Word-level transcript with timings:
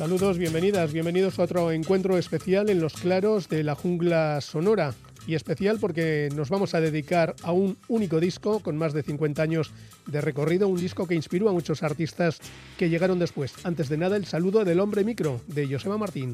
Saludos, 0.00 0.38
bienvenidas, 0.38 0.94
bienvenidos 0.94 1.38
a 1.38 1.42
otro 1.42 1.72
encuentro 1.72 2.16
especial 2.16 2.70
en 2.70 2.80
los 2.80 2.94
claros 2.94 3.50
de 3.50 3.62
la 3.62 3.74
jungla 3.74 4.40
sonora. 4.40 4.94
Y 5.26 5.34
especial 5.34 5.76
porque 5.78 6.30
nos 6.34 6.48
vamos 6.48 6.72
a 6.72 6.80
dedicar 6.80 7.36
a 7.42 7.52
un 7.52 7.76
único 7.86 8.18
disco 8.18 8.60
con 8.60 8.78
más 8.78 8.94
de 8.94 9.02
50 9.02 9.42
años 9.42 9.72
de 10.06 10.22
recorrido, 10.22 10.68
un 10.68 10.80
disco 10.80 11.06
que 11.06 11.14
inspiró 11.14 11.50
a 11.50 11.52
muchos 11.52 11.82
artistas 11.82 12.40
que 12.78 12.88
llegaron 12.88 13.18
después. 13.18 13.52
Antes 13.62 13.90
de 13.90 13.98
nada, 13.98 14.16
el 14.16 14.24
saludo 14.24 14.64
del 14.64 14.80
hombre 14.80 15.04
micro 15.04 15.42
de 15.48 15.68
Joseba 15.70 15.98
Martín. 15.98 16.32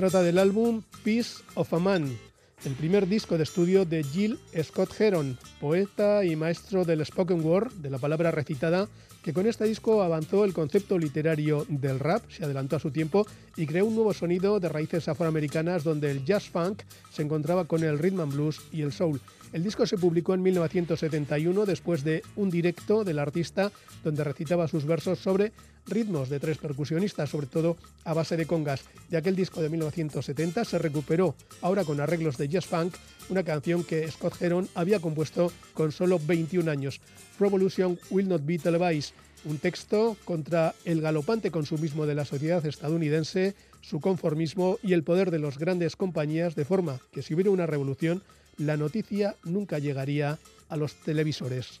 Trata 0.00 0.22
del 0.22 0.38
álbum 0.38 0.80
Peace 1.04 1.42
of 1.56 1.74
a 1.74 1.78
Man, 1.78 2.18
el 2.64 2.72
primer 2.72 3.06
disco 3.06 3.36
de 3.36 3.42
estudio 3.42 3.84
de 3.84 4.02
Jill 4.02 4.38
Scott 4.62 4.98
Heron, 4.98 5.36
poeta 5.60 6.24
y 6.24 6.36
maestro 6.36 6.86
del 6.86 7.04
spoken 7.04 7.44
word, 7.44 7.70
de 7.72 7.90
la 7.90 7.98
palabra 7.98 8.30
recitada, 8.30 8.88
que 9.22 9.32
con 9.32 9.46
este 9.46 9.64
disco 9.64 10.02
avanzó 10.02 10.44
el 10.44 10.54
concepto 10.54 10.98
literario 10.98 11.66
del 11.68 11.98
rap, 11.98 12.22
se 12.30 12.44
adelantó 12.44 12.76
a 12.76 12.80
su 12.80 12.90
tiempo 12.90 13.26
y 13.56 13.66
creó 13.66 13.86
un 13.86 13.94
nuevo 13.94 14.14
sonido 14.14 14.60
de 14.60 14.68
raíces 14.68 15.08
afroamericanas 15.08 15.84
donde 15.84 16.10
el 16.10 16.24
jazz 16.24 16.48
funk 16.48 16.82
se 17.12 17.22
encontraba 17.22 17.64
con 17.64 17.84
el 17.84 17.98
rhythm 17.98 18.20
and 18.20 18.32
blues 18.32 18.60
y 18.72 18.82
el 18.82 18.92
soul. 18.92 19.20
El 19.52 19.64
disco 19.64 19.84
se 19.84 19.98
publicó 19.98 20.34
en 20.34 20.42
1971 20.42 21.66
después 21.66 22.04
de 22.04 22.22
un 22.36 22.50
directo 22.50 23.02
del 23.02 23.18
artista 23.18 23.72
donde 24.04 24.22
recitaba 24.22 24.68
sus 24.68 24.86
versos 24.86 25.18
sobre 25.18 25.52
ritmos 25.86 26.28
de 26.28 26.38
tres 26.38 26.58
percusionistas, 26.58 27.30
sobre 27.30 27.48
todo 27.48 27.76
a 28.04 28.14
base 28.14 28.36
de 28.36 28.46
congas. 28.46 28.84
De 29.08 29.16
aquel 29.16 29.34
disco 29.34 29.60
de 29.60 29.68
1970 29.68 30.64
se 30.64 30.78
recuperó, 30.78 31.34
ahora 31.62 31.84
con 31.84 32.00
arreglos 32.00 32.36
de 32.36 32.48
jazz 32.48 32.66
funk, 32.66 32.94
una 33.28 33.42
canción 33.42 33.82
que 33.82 34.08
Scott 34.10 34.40
Heron 34.40 34.68
había 34.74 35.00
compuesto 35.00 35.52
con 35.74 35.90
solo 35.90 36.20
21 36.24 36.70
años, 36.70 37.00
Revolution 37.40 37.98
Will 38.10 38.28
Not 38.28 38.42
Be 38.44 38.58
Televised, 38.58 39.14
un 39.44 39.58
texto 39.58 40.16
contra 40.24 40.74
el 40.84 41.00
galopante 41.00 41.50
consumismo 41.50 42.06
de 42.06 42.14
la 42.14 42.24
sociedad 42.24 42.64
estadounidense, 42.66 43.54
su 43.80 44.00
conformismo 44.00 44.78
y 44.82 44.92
el 44.92 45.02
poder 45.02 45.30
de 45.30 45.38
las 45.38 45.58
grandes 45.58 45.96
compañías, 45.96 46.54
de 46.54 46.64
forma 46.64 47.00
que 47.10 47.22
si 47.22 47.34
hubiera 47.34 47.50
una 47.50 47.66
revolución, 47.66 48.22
la 48.58 48.76
noticia 48.76 49.36
nunca 49.44 49.78
llegaría 49.78 50.38
a 50.68 50.76
los 50.76 50.94
televisores. 50.94 51.80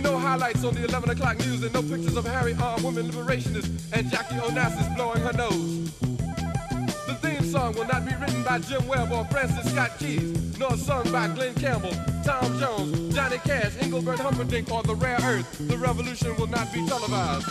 highlights 0.31 0.63
on 0.63 0.73
the 0.73 0.85
11 0.85 1.09
o'clock 1.09 1.37
news 1.39 1.61
and 1.61 1.73
no 1.73 1.81
pictures 1.81 2.15
of 2.15 2.25
Harry 2.25 2.55
armed 2.61 2.85
women 2.85 3.05
liberationists 3.11 3.69
and 3.91 4.09
Jackie 4.09 4.35
Onassis 4.35 4.95
blowing 4.95 5.19
her 5.19 5.33
nose. 5.33 5.91
The 7.05 7.17
theme 7.21 7.43
song 7.43 7.73
will 7.73 7.85
not 7.87 8.05
be 8.05 8.15
written 8.15 8.41
by 8.43 8.59
Jim 8.59 8.87
Webb 8.87 9.11
or 9.11 9.25
Francis 9.25 9.69
Scott 9.69 9.91
Keys, 9.99 10.57
nor 10.57 10.77
sung 10.77 11.11
by 11.11 11.27
Glenn 11.27 11.53
Campbell, 11.55 11.91
Tom 12.23 12.57
Jones, 12.59 13.13
Johnny 13.13 13.39
Cash, 13.39 13.73
Engelbert 13.81 14.19
Humperdinck, 14.19 14.71
or 14.71 14.81
The 14.83 14.95
Rare 14.95 15.19
Earth. 15.21 15.67
The 15.67 15.77
revolution 15.77 16.33
will 16.37 16.47
not 16.47 16.71
be 16.71 16.87
televised. 16.87 17.47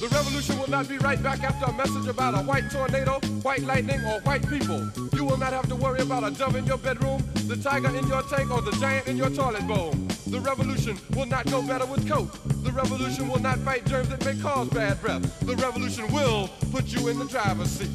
The 0.00 0.08
revolution 0.08 0.58
will 0.58 0.70
not 0.70 0.88
be 0.88 0.98
right 0.98 1.22
back 1.22 1.44
after 1.44 1.66
a 1.66 1.72
message 1.72 2.08
about 2.08 2.34
a 2.34 2.38
white 2.38 2.68
tornado, 2.68 3.20
white 3.42 3.62
lightning, 3.62 4.00
or 4.00 4.18
white 4.22 4.42
people. 4.48 4.90
You 5.12 5.24
will 5.24 5.38
not 5.38 5.52
have 5.52 5.68
to 5.68 5.76
worry 5.76 6.00
about 6.00 6.24
a 6.24 6.32
dove 6.32 6.56
in 6.56 6.66
your 6.66 6.78
bedroom, 6.78 7.22
the 7.46 7.56
tiger 7.56 7.94
in 7.94 8.08
your 8.08 8.22
tank, 8.22 8.50
or 8.50 8.60
the 8.60 8.72
giant 8.72 9.06
in 9.06 9.16
your 9.16 9.30
toilet 9.30 9.68
bowl. 9.68 9.94
The 10.26 10.40
revolution 10.40 10.98
will 11.14 11.26
not 11.26 11.44
go 11.50 11.60
better 11.62 11.86
with 11.86 12.08
coke. 12.08 12.32
The 12.62 12.72
revolution 12.72 13.28
will 13.28 13.40
not 13.40 13.58
fight 13.58 13.84
germs 13.86 14.08
that 14.08 14.24
may 14.24 14.40
cause 14.40 14.68
bad 14.70 15.00
breath. 15.00 15.22
The 15.40 15.54
revolution 15.56 16.10
will 16.12 16.48
put 16.72 16.86
you 16.86 17.08
in 17.08 17.18
the 17.18 17.26
driver's 17.26 17.70
seat. 17.70 17.90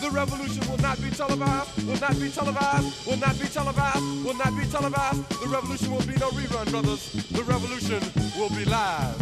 The 0.00 0.10
revolution 0.10 0.68
will 0.70 0.78
not 0.78 1.00
be 1.00 1.10
televised, 1.10 1.86
will 1.86 2.00
not 2.00 2.18
be 2.18 2.30
televised, 2.30 3.06
will 3.06 3.16
not 3.16 3.38
be 3.38 3.46
televised, 3.46 4.24
will 4.24 4.34
not 4.34 4.56
be 4.56 4.66
televised. 4.66 5.28
The 5.40 5.48
revolution 5.48 5.90
will 5.92 6.06
be 6.06 6.16
no 6.16 6.30
rerun, 6.30 6.70
brothers. 6.70 7.12
The 7.30 7.42
revolution 7.44 8.00
will 8.36 8.50
be 8.50 8.64
live. 8.64 9.16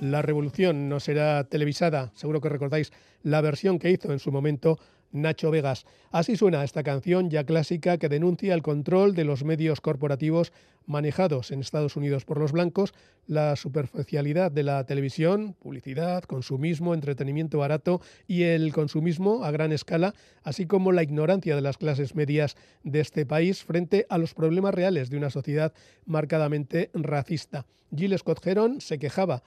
La 0.00 0.20
revolución 0.22 0.88
no 0.88 1.00
será 1.00 1.44
televisada, 1.44 2.10
seguro 2.14 2.40
que 2.40 2.50
recordáis 2.50 2.92
la 3.22 3.40
versión 3.40 3.78
que 3.78 3.90
hizo 3.90 4.12
en 4.12 4.18
su 4.18 4.30
momento 4.30 4.78
Nacho 5.14 5.50
Vegas. 5.50 5.86
Así 6.10 6.36
suena 6.36 6.64
esta 6.64 6.82
canción 6.82 7.30
ya 7.30 7.44
clásica 7.44 7.98
que 7.98 8.08
denuncia 8.08 8.52
el 8.52 8.62
control 8.62 9.14
de 9.14 9.24
los 9.24 9.44
medios 9.44 9.80
corporativos 9.80 10.52
manejados 10.86 11.50
en 11.50 11.60
Estados 11.60 11.96
Unidos 11.96 12.24
por 12.24 12.38
los 12.38 12.52
blancos, 12.52 12.92
la 13.26 13.56
superficialidad 13.56 14.50
de 14.50 14.64
la 14.64 14.84
televisión, 14.84 15.54
publicidad, 15.54 16.24
consumismo, 16.24 16.92
entretenimiento 16.92 17.58
barato 17.58 18.02
y 18.26 18.42
el 18.42 18.72
consumismo 18.72 19.44
a 19.44 19.50
gran 19.50 19.72
escala, 19.72 20.14
así 20.42 20.66
como 20.66 20.92
la 20.92 21.02
ignorancia 21.02 21.54
de 21.54 21.62
las 21.62 21.78
clases 21.78 22.14
medias 22.14 22.56
de 22.82 23.00
este 23.00 23.24
país 23.24 23.62
frente 23.62 24.06
a 24.10 24.18
los 24.18 24.34
problemas 24.34 24.74
reales 24.74 25.10
de 25.10 25.16
una 25.16 25.30
sociedad 25.30 25.72
marcadamente 26.04 26.90
racista. 26.92 27.66
Jill 27.96 28.18
Scott 28.18 28.44
Heron 28.44 28.80
se 28.80 28.98
quejaba 28.98 29.42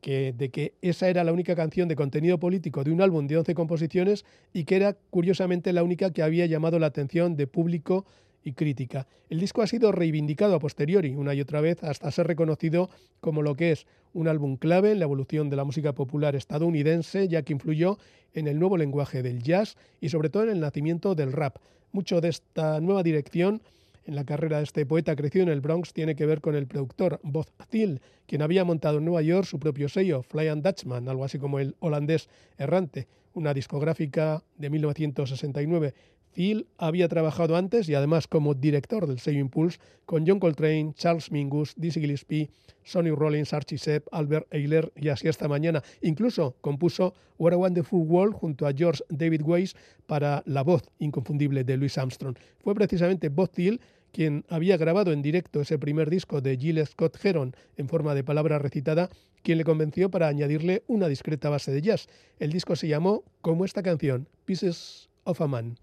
que, 0.00 0.32
de 0.32 0.50
que 0.50 0.74
esa 0.82 1.08
era 1.08 1.24
la 1.24 1.32
única 1.32 1.54
canción 1.54 1.88
de 1.88 1.96
contenido 1.96 2.38
político 2.38 2.84
de 2.84 2.90
un 2.90 3.00
álbum 3.00 3.26
de 3.26 3.38
11 3.38 3.54
composiciones 3.54 4.24
y 4.52 4.64
que 4.64 4.76
era 4.76 4.96
curiosamente 5.10 5.72
la 5.72 5.82
única 5.82 6.12
que 6.12 6.22
había 6.22 6.46
llamado 6.46 6.78
la 6.78 6.86
atención 6.86 7.36
de 7.36 7.46
público 7.46 8.06
y 8.42 8.52
crítica. 8.52 9.06
El 9.28 9.40
disco 9.40 9.62
ha 9.62 9.66
sido 9.66 9.92
reivindicado 9.92 10.54
a 10.54 10.58
posteriori 10.58 11.14
una 11.14 11.34
y 11.34 11.40
otra 11.40 11.60
vez 11.60 11.82
hasta 11.84 12.10
ser 12.10 12.26
reconocido 12.26 12.88
como 13.20 13.42
lo 13.42 13.54
que 13.54 13.72
es 13.72 13.86
un 14.12 14.28
álbum 14.28 14.56
clave 14.56 14.92
en 14.92 14.98
la 14.98 15.04
evolución 15.04 15.50
de 15.50 15.56
la 15.56 15.64
música 15.64 15.94
popular 15.94 16.34
estadounidense, 16.34 17.28
ya 17.28 17.42
que 17.42 17.52
influyó 17.52 17.98
en 18.32 18.48
el 18.48 18.58
nuevo 18.58 18.76
lenguaje 18.76 19.22
del 19.22 19.42
jazz 19.42 19.76
y 20.00 20.08
sobre 20.08 20.30
todo 20.30 20.44
en 20.44 20.50
el 20.50 20.60
nacimiento 20.60 21.14
del 21.14 21.32
rap. 21.32 21.56
Mucho 21.92 22.20
de 22.20 22.28
esta 22.28 22.80
nueva 22.80 23.02
dirección 23.02 23.62
en 24.10 24.16
la 24.16 24.24
carrera 24.24 24.58
de 24.58 24.64
este 24.64 24.84
poeta 24.84 25.14
crecido 25.14 25.44
en 25.44 25.50
el 25.50 25.60
Bronx 25.60 25.92
tiene 25.92 26.16
que 26.16 26.26
ver 26.26 26.40
con 26.40 26.56
el 26.56 26.66
productor 26.66 27.20
Bob 27.22 27.46
Thiel, 27.68 28.00
quien 28.26 28.42
había 28.42 28.64
montado 28.64 28.98
en 28.98 29.04
Nueva 29.04 29.22
York 29.22 29.46
su 29.46 29.60
propio 29.60 29.88
sello, 29.88 30.22
Fly 30.22 30.48
and 30.48 30.64
Dutchman, 30.64 31.08
algo 31.08 31.24
así 31.24 31.38
como 31.38 31.60
el 31.60 31.76
holandés 31.78 32.28
errante, 32.58 33.06
una 33.34 33.54
discográfica 33.54 34.42
de 34.58 34.68
1969 34.68 35.94
Phil 36.32 36.68
había 36.78 37.08
trabajado 37.08 37.56
antes 37.56 37.88
y 37.88 37.94
además 37.94 38.26
como 38.26 38.54
director 38.54 39.06
del 39.06 39.18
sello 39.18 39.40
Impulse 39.40 39.78
con 40.06 40.26
John 40.26 40.38
Coltrane, 40.38 40.92
Charles 40.94 41.30
Mingus, 41.30 41.74
Dizzy 41.76 42.00
Gillespie, 42.00 42.50
Sonny 42.84 43.10
Rollins, 43.10 43.52
Archie 43.52 43.78
Sepp, 43.78 44.06
Albert 44.12 44.46
Eiler 44.52 44.92
y 44.96 45.08
así 45.08 45.28
hasta 45.28 45.48
mañana. 45.48 45.82
Incluso 46.02 46.56
compuso 46.60 47.14
What 47.38 47.52
a 47.52 47.56
Wonderful 47.56 48.06
World 48.06 48.34
junto 48.34 48.66
a 48.66 48.72
George 48.72 49.02
David 49.08 49.42
Weiss 49.42 49.74
para 50.06 50.42
la 50.46 50.62
voz 50.62 50.82
inconfundible 50.98 51.64
de 51.64 51.76
Louis 51.76 51.96
Armstrong. 51.98 52.36
Fue 52.58 52.74
precisamente 52.74 53.28
Bob 53.28 53.50
Thiel 53.50 53.80
quien 54.12 54.44
había 54.48 54.76
grabado 54.76 55.12
en 55.12 55.22
directo 55.22 55.60
ese 55.60 55.78
primer 55.78 56.10
disco 56.10 56.40
de 56.40 56.56
Jill 56.56 56.84
Scott 56.86 57.16
Heron 57.24 57.54
en 57.76 57.88
forma 57.88 58.14
de 58.14 58.24
palabra 58.24 58.58
recitada, 58.58 59.10
quien 59.42 59.58
le 59.58 59.64
convenció 59.64 60.10
para 60.10 60.28
añadirle 60.28 60.82
una 60.86 61.08
discreta 61.08 61.48
base 61.48 61.72
de 61.72 61.82
jazz. 61.82 62.08
El 62.38 62.52
disco 62.52 62.76
se 62.76 62.88
llamó 62.88 63.24
como 63.40 63.64
esta 63.64 63.82
canción, 63.82 64.28
Pieces 64.44 65.08
of 65.24 65.40
a 65.40 65.46
Man. 65.46 65.76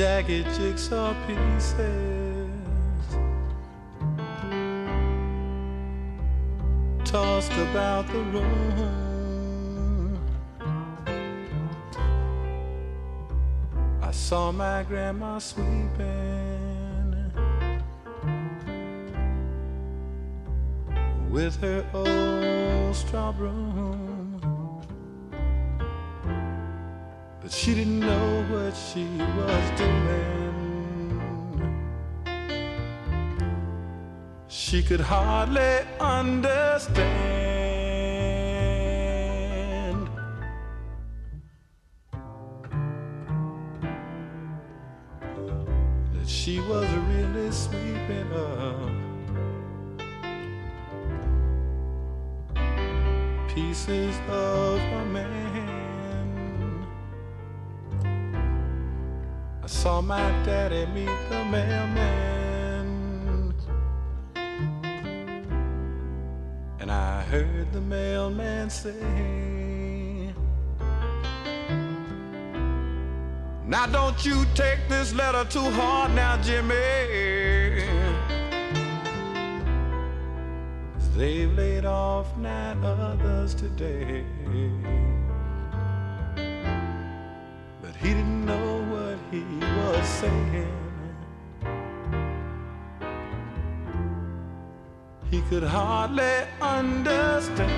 Jagged 0.00 0.46
jigsaw 0.56 1.14
pieces 1.26 2.48
tossed 7.04 7.52
about 7.52 8.06
the 8.06 8.20
room. 8.32 10.18
I 14.00 14.10
saw 14.10 14.50
my 14.50 14.84
grandma 14.84 15.38
sweeping 15.38 15.90
with 21.28 21.56
her 21.60 21.84
old 21.92 22.96
straw 22.96 23.32
broom. 23.32 24.09
But 27.50 27.56
she 27.58 27.74
didn't 27.74 27.98
know 27.98 28.44
what 28.48 28.76
she 28.76 29.04
was 29.36 29.70
doing. 29.76 30.54
She 34.46 34.84
could 34.84 35.00
hardly 35.00 35.80
understand. 35.98 37.00
That 46.14 46.28
she 46.28 46.60
was 46.60 46.86
really 47.10 47.50
sweeping 47.50 48.32
up 48.32 48.92
pieces 53.52 54.16
of 54.28 54.78
a 54.78 55.04
man. 55.06 55.79
Saw 59.80 60.02
my 60.02 60.30
daddy 60.44 60.84
meet 60.92 61.08
the 61.30 61.42
mailman. 61.46 62.86
And 66.78 66.92
I 66.92 67.22
heard 67.22 67.72
the 67.72 67.80
mailman 67.80 68.68
say, 68.68 70.34
Now 73.64 73.86
don't 73.86 74.22
you 74.22 74.44
take 74.54 74.86
this 74.90 75.14
letter 75.14 75.46
too 75.48 75.70
hard 75.70 76.14
now, 76.14 76.36
Jimmy. 76.42 76.74
They've 81.16 81.52
laid 81.56 81.86
off 81.86 82.36
nine 82.36 82.84
others 82.84 83.54
today. 83.54 84.26
He 90.20 90.28
could 95.48 95.62
hardly 95.62 96.42
understand 96.60 97.70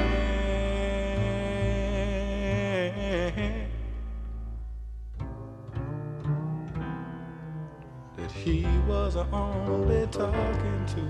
that 8.17 8.33
he 8.33 8.67
was 8.89 9.15
only 9.15 10.09
talking 10.09 10.87
to 10.95 11.03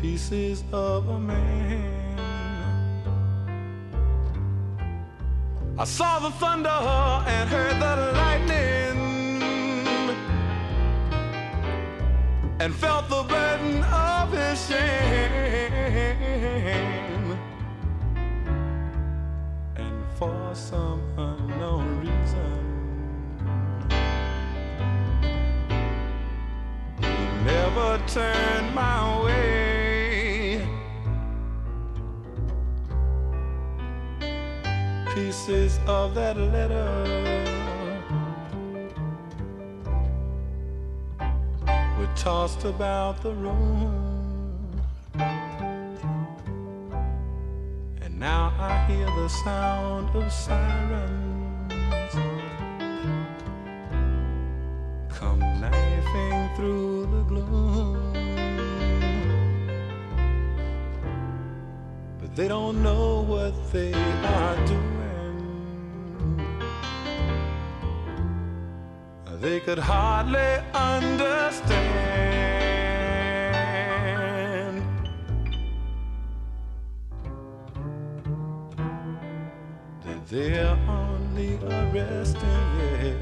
pieces 0.00 0.64
of 0.72 1.08
a 1.10 1.18
man. 1.20 1.85
I 5.78 5.84
saw 5.84 6.18
the 6.20 6.30
thunder 6.30 6.70
and 6.70 7.50
heard 7.50 7.74
the 7.78 8.12
lightning 8.14 8.96
and 12.58 12.74
felt 12.74 13.10
the 13.10 13.15
of 36.06 36.14
that 36.14 36.36
letter 36.36 36.88
were 41.98 42.14
tossed 42.14 42.64
about 42.64 43.20
the 43.22 43.32
room. 43.34 44.80
And 48.02 48.20
now 48.20 48.54
I 48.56 48.84
hear 48.86 49.06
the 49.06 49.28
sound 49.44 50.14
of 50.14 50.30
sirens 50.32 51.72
come 55.08 55.40
knifing 55.60 56.48
through 56.56 57.06
the 57.14 57.22
gloom. 57.30 58.12
But 62.20 62.36
they 62.36 62.46
don't 62.46 62.80
know 62.80 63.22
what 63.22 63.54
they 63.72 63.92
are 63.92 64.66
doing. 64.66 64.95
They 69.46 69.60
could 69.60 69.78
hardly 69.78 70.58
understand. 70.74 72.02
That 80.04 80.26
they're 80.26 80.76
only 80.88 81.60
arresting 81.62 83.16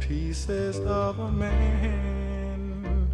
pieces 0.00 0.80
of 0.80 1.18
a 1.18 1.32
man. 1.32 3.10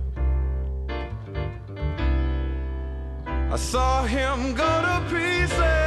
I 3.53 3.57
saw 3.57 4.05
him 4.07 4.55
go 4.55 4.83
to 4.87 5.05
pieces. 5.09 5.78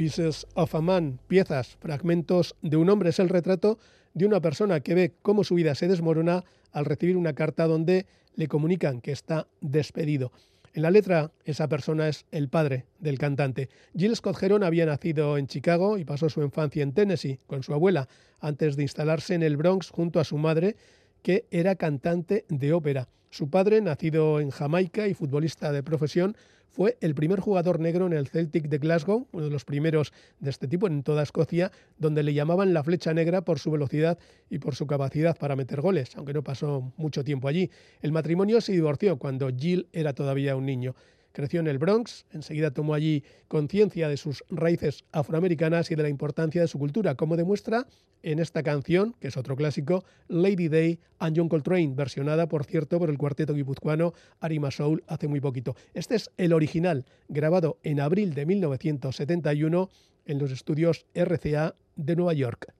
Pieces 0.00 0.46
of 0.54 0.74
a 0.74 0.80
Man, 0.80 1.20
piezas, 1.28 1.76
fragmentos 1.78 2.56
de 2.62 2.78
un 2.78 2.88
hombre, 2.88 3.10
es 3.10 3.18
el 3.18 3.28
retrato 3.28 3.78
de 4.14 4.24
una 4.24 4.40
persona 4.40 4.80
que 4.80 4.94
ve 4.94 5.12
cómo 5.20 5.44
su 5.44 5.54
vida 5.54 5.74
se 5.74 5.88
desmorona 5.88 6.42
al 6.72 6.86
recibir 6.86 7.18
una 7.18 7.34
carta 7.34 7.66
donde 7.66 8.06
le 8.34 8.48
comunican 8.48 9.02
que 9.02 9.12
está 9.12 9.46
despedido. 9.60 10.32
En 10.72 10.84
la 10.84 10.90
letra, 10.90 11.32
esa 11.44 11.68
persona 11.68 12.08
es 12.08 12.24
el 12.30 12.48
padre 12.48 12.86
del 12.98 13.18
cantante. 13.18 13.68
Jill 13.94 14.16
Scott 14.16 14.42
Heron 14.42 14.62
había 14.62 14.86
nacido 14.86 15.36
en 15.36 15.48
Chicago 15.48 15.98
y 15.98 16.06
pasó 16.06 16.30
su 16.30 16.40
infancia 16.40 16.82
en 16.82 16.94
Tennessee 16.94 17.38
con 17.46 17.62
su 17.62 17.74
abuela, 17.74 18.08
antes 18.40 18.76
de 18.76 18.84
instalarse 18.84 19.34
en 19.34 19.42
el 19.42 19.58
Bronx 19.58 19.90
junto 19.90 20.18
a 20.18 20.24
su 20.24 20.38
madre, 20.38 20.76
que 21.20 21.44
era 21.50 21.74
cantante 21.74 22.46
de 22.48 22.72
ópera. 22.72 23.06
Su 23.28 23.50
padre, 23.50 23.82
nacido 23.82 24.40
en 24.40 24.48
Jamaica 24.48 25.08
y 25.08 25.14
futbolista 25.14 25.72
de 25.72 25.82
profesión, 25.82 26.36
fue 26.70 26.96
el 27.00 27.14
primer 27.14 27.40
jugador 27.40 27.80
negro 27.80 28.06
en 28.06 28.12
el 28.12 28.28
Celtic 28.28 28.68
de 28.68 28.78
Glasgow, 28.78 29.26
uno 29.32 29.44
de 29.44 29.50
los 29.50 29.64
primeros 29.64 30.12
de 30.38 30.50
este 30.50 30.68
tipo 30.68 30.86
en 30.86 31.02
toda 31.02 31.22
Escocia, 31.22 31.72
donde 31.98 32.22
le 32.22 32.32
llamaban 32.32 32.72
la 32.72 32.84
flecha 32.84 33.12
negra 33.12 33.42
por 33.42 33.58
su 33.58 33.70
velocidad 33.70 34.18
y 34.48 34.58
por 34.58 34.74
su 34.74 34.86
capacidad 34.86 35.36
para 35.36 35.56
meter 35.56 35.80
goles, 35.80 36.16
aunque 36.16 36.32
no 36.32 36.42
pasó 36.42 36.92
mucho 36.96 37.24
tiempo 37.24 37.48
allí. 37.48 37.70
El 38.00 38.12
matrimonio 38.12 38.60
se 38.60 38.72
divorció 38.72 39.18
cuando 39.18 39.50
Jill 39.50 39.88
era 39.92 40.12
todavía 40.12 40.56
un 40.56 40.66
niño. 40.66 40.94
Creció 41.32 41.60
en 41.60 41.68
el 41.68 41.78
Bronx, 41.78 42.26
enseguida 42.32 42.72
tomó 42.72 42.94
allí 42.94 43.24
conciencia 43.48 44.08
de 44.08 44.16
sus 44.16 44.44
raíces 44.50 45.04
afroamericanas 45.12 45.90
y 45.90 45.94
de 45.94 46.02
la 46.02 46.08
importancia 46.08 46.60
de 46.60 46.68
su 46.68 46.78
cultura, 46.78 47.14
como 47.14 47.36
demuestra 47.36 47.86
en 48.22 48.38
esta 48.38 48.62
canción, 48.62 49.14
que 49.20 49.28
es 49.28 49.36
otro 49.36 49.56
clásico, 49.56 50.04
Lady 50.28 50.68
Day 50.68 50.98
and 51.18 51.36
John 51.36 51.48
Coltrane, 51.48 51.94
versionada, 51.94 52.48
por 52.48 52.64
cierto, 52.64 52.98
por 52.98 53.10
el 53.10 53.18
cuarteto 53.18 53.54
guipuzcoano 53.54 54.12
Arima 54.40 54.70
Soul 54.70 55.04
hace 55.06 55.28
muy 55.28 55.40
poquito. 55.40 55.76
Este 55.94 56.16
es 56.16 56.30
el 56.36 56.52
original, 56.52 57.04
grabado 57.28 57.78
en 57.82 58.00
abril 58.00 58.34
de 58.34 58.46
1971 58.46 59.88
en 60.26 60.38
los 60.38 60.50
estudios 60.50 61.06
RCA 61.14 61.74
de 61.96 62.16
Nueva 62.16 62.34
York. 62.34 62.72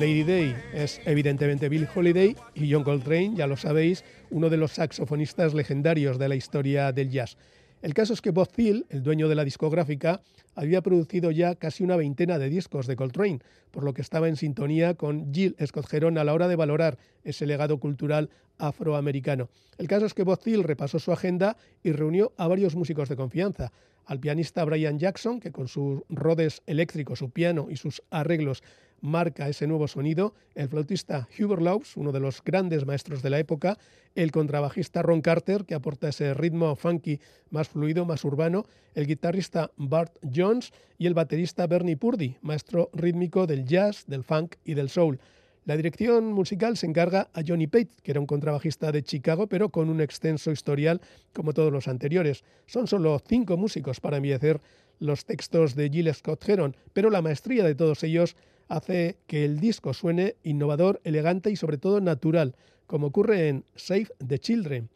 Lady 0.00 0.24
Day 0.24 0.56
es 0.72 0.98
evidentemente 1.04 1.68
Bill 1.68 1.86
Holiday 1.94 2.34
y 2.54 2.72
John 2.72 2.84
Coltrane, 2.84 3.34
ya 3.36 3.46
lo 3.46 3.58
sabéis, 3.58 4.02
uno 4.30 4.48
de 4.48 4.56
los 4.56 4.72
saxofonistas 4.72 5.52
legendarios 5.52 6.18
de 6.18 6.26
la 6.26 6.36
historia 6.36 6.90
del 6.90 7.10
jazz. 7.10 7.36
El 7.82 7.92
caso 7.92 8.14
es 8.14 8.22
que 8.22 8.30
Bob 8.30 8.48
Thiel, 8.48 8.86
el 8.88 9.02
dueño 9.02 9.28
de 9.28 9.34
la 9.34 9.44
discográfica, 9.44 10.22
había 10.54 10.80
producido 10.80 11.30
ya 11.30 11.54
casi 11.54 11.84
una 11.84 11.96
veintena 11.96 12.38
de 12.38 12.48
discos 12.48 12.86
de 12.86 12.96
Coltrane, 12.96 13.40
por 13.70 13.84
lo 13.84 13.92
que 13.92 14.00
estaba 14.00 14.26
en 14.26 14.36
sintonía 14.36 14.94
con 14.94 15.34
Jill 15.34 15.54
Scott 15.66 15.92
Heron 15.92 16.16
a 16.16 16.24
la 16.24 16.32
hora 16.32 16.48
de 16.48 16.56
valorar 16.56 16.96
ese 17.22 17.44
legado 17.44 17.78
cultural 17.78 18.30
afroamericano. 18.56 19.50
El 19.76 19.86
caso 19.86 20.06
es 20.06 20.14
que 20.14 20.22
Bob 20.22 20.40
Thiel 20.40 20.64
repasó 20.64 20.98
su 20.98 21.12
agenda 21.12 21.58
y 21.82 21.92
reunió 21.92 22.32
a 22.38 22.48
varios 22.48 22.74
músicos 22.74 23.10
de 23.10 23.16
confianza, 23.16 23.70
al 24.06 24.18
pianista 24.18 24.64
Brian 24.64 24.98
Jackson, 24.98 25.40
que 25.40 25.52
con 25.52 25.68
sus 25.68 26.00
rodes 26.08 26.62
eléctricos, 26.66 27.18
su 27.18 27.30
piano 27.30 27.68
y 27.70 27.76
sus 27.76 28.02
arreglos 28.10 28.62
marca 29.00 29.48
ese 29.48 29.66
nuevo 29.66 29.88
sonido 29.88 30.34
el 30.54 30.68
flautista 30.68 31.28
Hubert 31.38 31.62
Laws, 31.62 31.96
uno 31.96 32.12
de 32.12 32.20
los 32.20 32.42
grandes 32.42 32.86
maestros 32.86 33.22
de 33.22 33.30
la 33.30 33.38
época, 33.38 33.78
el 34.14 34.32
contrabajista 34.32 35.02
Ron 35.02 35.20
Carter, 35.20 35.64
que 35.64 35.74
aporta 35.74 36.08
ese 36.08 36.34
ritmo 36.34 36.74
funky 36.76 37.20
más 37.50 37.68
fluido, 37.68 38.04
más 38.04 38.24
urbano, 38.24 38.64
el 38.94 39.06
guitarrista 39.06 39.70
Bart 39.76 40.12
Jones 40.34 40.72
y 40.98 41.06
el 41.06 41.14
baterista 41.14 41.66
Bernie 41.66 41.96
Purdy, 41.96 42.36
maestro 42.42 42.90
rítmico 42.92 43.46
del 43.46 43.64
jazz, 43.64 44.04
del 44.06 44.24
funk 44.24 44.56
y 44.64 44.74
del 44.74 44.90
soul. 44.90 45.20
La 45.66 45.76
dirección 45.76 46.32
musical 46.32 46.76
se 46.76 46.86
encarga 46.86 47.28
a 47.34 47.42
Johnny 47.46 47.66
Pate, 47.66 47.90
que 48.02 48.10
era 48.10 48.20
un 48.20 48.26
contrabajista 48.26 48.90
de 48.92 49.02
Chicago, 49.02 49.46
pero 49.46 49.68
con 49.68 49.90
un 49.90 50.00
extenso 50.00 50.50
historial 50.50 51.00
como 51.32 51.52
todos 51.52 51.70
los 51.70 51.86
anteriores. 51.86 52.44
Son 52.66 52.86
solo 52.86 53.20
cinco 53.24 53.56
músicos 53.56 54.00
para 54.00 54.16
embellecer 54.16 54.60
los 54.98 55.24
textos 55.24 55.74
de 55.74 55.90
Jill 55.90 56.12
Scott 56.14 56.48
Heron, 56.48 56.76
pero 56.92 57.10
la 57.10 57.22
maestría 57.22 57.64
de 57.64 57.74
todos 57.74 58.02
ellos 58.02 58.36
hace 58.70 59.18
que 59.26 59.44
el 59.44 59.60
disco 59.60 59.92
suene 59.92 60.36
innovador, 60.44 61.00
elegante 61.04 61.50
y 61.50 61.56
sobre 61.56 61.76
todo 61.76 62.00
natural, 62.00 62.54
como 62.86 63.08
ocurre 63.08 63.48
en 63.48 63.64
Save 63.74 64.08
the 64.26 64.38
Children, 64.38 64.88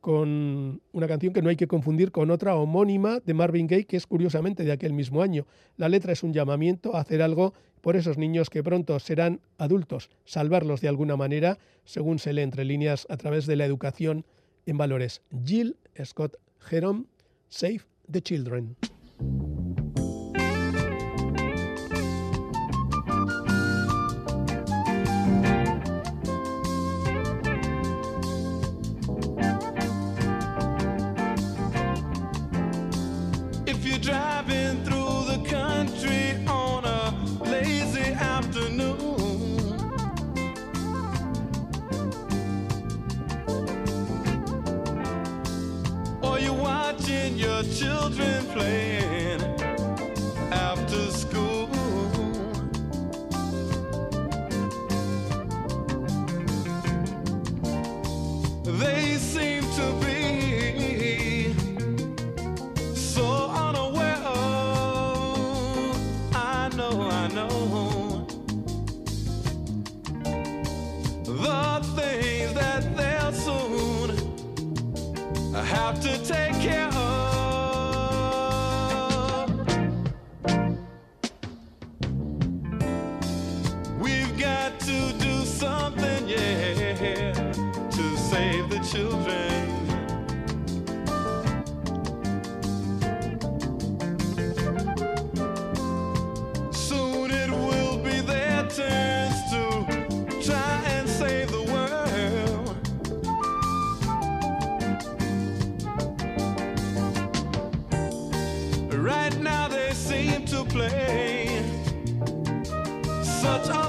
con 0.00 0.82
una 0.92 1.08
canción 1.08 1.32
que 1.32 1.40
no 1.40 1.48
hay 1.48 1.56
que 1.56 1.68
confundir 1.68 2.10
con 2.10 2.30
otra 2.30 2.56
homónima 2.56 3.20
de 3.20 3.32
Marvin 3.32 3.66
Gaye, 3.66 3.86
que 3.86 3.96
es 3.96 4.06
curiosamente 4.06 4.64
de 4.64 4.72
aquel 4.72 4.92
mismo 4.92 5.22
año. 5.22 5.46
La 5.76 5.88
letra 5.88 6.12
es 6.12 6.22
un 6.22 6.34
llamamiento 6.34 6.94
a 6.94 7.00
hacer 7.00 7.22
algo 7.22 7.54
por 7.80 7.96
esos 7.96 8.18
niños 8.18 8.50
que 8.50 8.62
pronto 8.62 8.98
serán 8.98 9.40
adultos, 9.58 10.10
salvarlos 10.24 10.80
de 10.80 10.88
alguna 10.88 11.16
manera, 11.16 11.58
según 11.84 12.18
se 12.18 12.32
lee 12.32 12.42
entre 12.42 12.64
líneas 12.64 13.06
a 13.08 13.16
través 13.16 13.46
de 13.46 13.56
la 13.56 13.64
educación 13.64 14.26
en 14.66 14.76
valores. 14.76 15.22
Jill 15.44 15.76
Scott 16.04 16.36
Heron, 16.70 17.06
Save 17.48 17.82
the 18.10 18.20
Children. 18.20 18.76
Such 113.44 113.68
a 113.68 113.83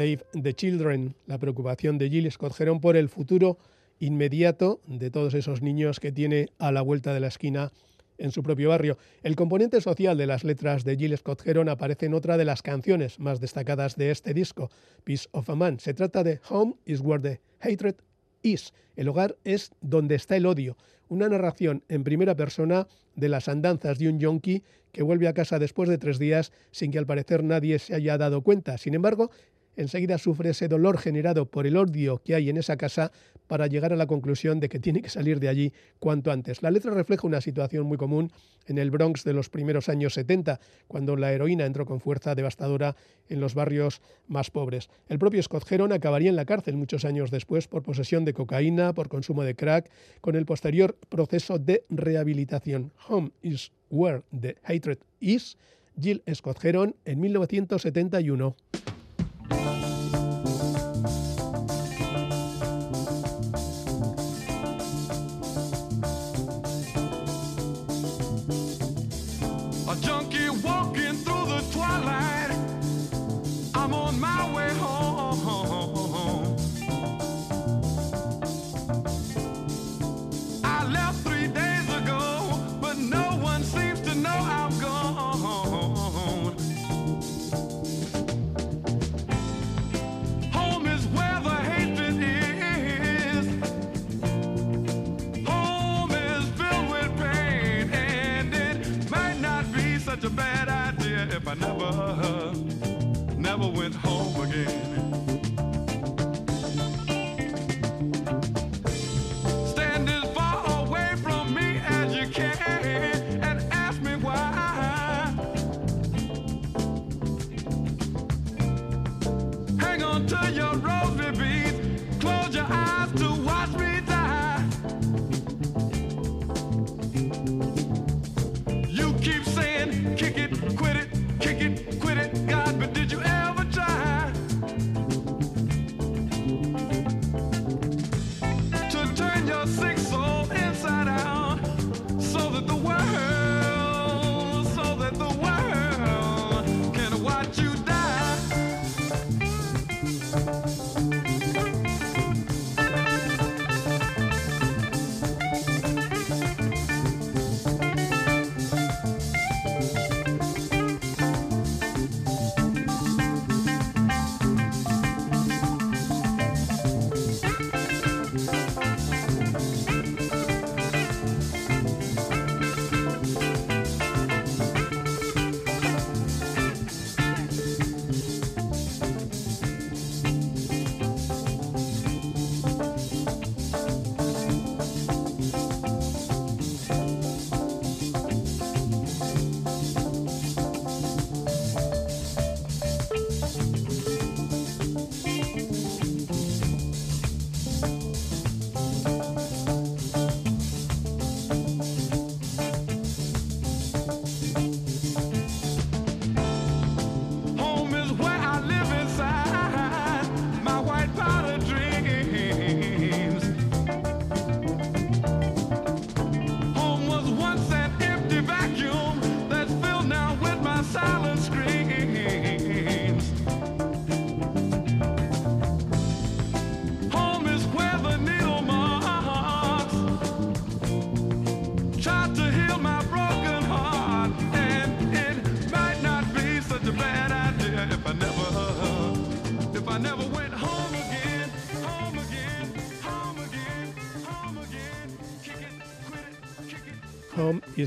Save 0.00 0.24
the 0.42 0.54
Children, 0.54 1.14
la 1.26 1.36
preocupación 1.36 1.98
de 1.98 2.08
Jill 2.08 2.32
Scott 2.32 2.56
por 2.80 2.96
el 2.96 3.10
futuro 3.10 3.58
inmediato 3.98 4.80
de 4.86 5.10
todos 5.10 5.34
esos 5.34 5.60
niños 5.60 6.00
que 6.00 6.10
tiene 6.10 6.48
a 6.58 6.72
la 6.72 6.80
vuelta 6.80 7.12
de 7.12 7.20
la 7.20 7.26
esquina 7.26 7.70
en 8.16 8.30
su 8.30 8.42
propio 8.42 8.70
barrio. 8.70 8.96
El 9.22 9.36
componente 9.36 9.78
social 9.82 10.16
de 10.16 10.26
las 10.26 10.42
letras 10.42 10.84
de 10.84 10.96
Jill 10.96 11.18
Scott 11.18 11.42
aparece 11.68 12.06
en 12.06 12.14
otra 12.14 12.38
de 12.38 12.46
las 12.46 12.62
canciones 12.62 13.20
más 13.20 13.40
destacadas 13.40 13.96
de 13.96 14.10
este 14.10 14.32
disco, 14.32 14.70
Peace 15.04 15.28
of 15.32 15.50
a 15.50 15.54
Man. 15.54 15.78
Se 15.78 15.92
trata 15.92 16.24
de 16.24 16.40
Home 16.48 16.76
is 16.86 17.02
where 17.02 17.22
the 17.22 17.38
hatred 17.60 17.96
is. 18.40 18.72
El 18.96 19.06
hogar 19.06 19.36
es 19.44 19.70
donde 19.82 20.14
está 20.14 20.34
el 20.34 20.46
odio. 20.46 20.78
Una 21.10 21.28
narración 21.28 21.84
en 21.88 22.04
primera 22.04 22.34
persona 22.34 22.88
de 23.16 23.28
las 23.28 23.48
andanzas 23.48 23.98
de 23.98 24.08
un 24.08 24.18
yonki 24.18 24.62
que 24.92 25.02
vuelve 25.02 25.28
a 25.28 25.34
casa 25.34 25.58
después 25.58 25.88
de 25.88 25.98
tres 25.98 26.18
días 26.18 26.52
sin 26.70 26.90
que 26.90 26.98
al 26.98 27.06
parecer 27.06 27.44
nadie 27.44 27.78
se 27.78 27.94
haya 27.94 28.18
dado 28.18 28.42
cuenta. 28.42 28.78
Sin 28.78 28.94
embargo, 28.94 29.30
enseguida 29.76 30.18
sufre 30.18 30.50
ese 30.50 30.68
dolor 30.68 30.98
generado 30.98 31.46
por 31.46 31.66
el 31.66 31.76
odio 31.76 32.20
que 32.24 32.34
hay 32.34 32.50
en 32.50 32.56
esa 32.56 32.76
casa 32.76 33.12
para 33.50 33.66
llegar 33.66 33.92
a 33.92 33.96
la 33.96 34.06
conclusión 34.06 34.60
de 34.60 34.68
que 34.68 34.78
tiene 34.78 35.02
que 35.02 35.08
salir 35.08 35.40
de 35.40 35.48
allí 35.48 35.72
cuanto 35.98 36.30
antes. 36.30 36.62
La 36.62 36.70
letra 36.70 36.92
refleja 36.92 37.26
una 37.26 37.40
situación 37.40 37.84
muy 37.84 37.96
común 37.96 38.30
en 38.66 38.78
el 38.78 38.92
Bronx 38.92 39.24
de 39.24 39.32
los 39.32 39.50
primeros 39.50 39.88
años 39.88 40.14
70, 40.14 40.60
cuando 40.86 41.16
la 41.16 41.32
heroína 41.32 41.66
entró 41.66 41.84
con 41.84 42.00
fuerza 42.00 42.36
devastadora 42.36 42.94
en 43.28 43.40
los 43.40 43.54
barrios 43.54 44.02
más 44.28 44.52
pobres. 44.52 44.88
El 45.08 45.18
propio 45.18 45.42
Scott 45.42 45.70
Heron 45.70 45.92
acabaría 45.92 46.30
en 46.30 46.36
la 46.36 46.44
cárcel 46.44 46.76
muchos 46.76 47.04
años 47.04 47.32
después 47.32 47.66
por 47.66 47.82
posesión 47.82 48.24
de 48.24 48.34
cocaína, 48.34 48.92
por 48.92 49.08
consumo 49.08 49.42
de 49.42 49.56
crack, 49.56 49.90
con 50.20 50.36
el 50.36 50.46
posterior 50.46 50.96
proceso 51.08 51.58
de 51.58 51.84
rehabilitación. 51.90 52.92
Home 53.08 53.32
is 53.42 53.72
where 53.88 54.22
the 54.30 54.56
hatred 54.62 54.98
is. 55.18 55.56
Jill 56.00 56.22
Scott 56.32 56.64
Heron 56.64 56.94
en 57.04 57.20
1971. 57.20 58.54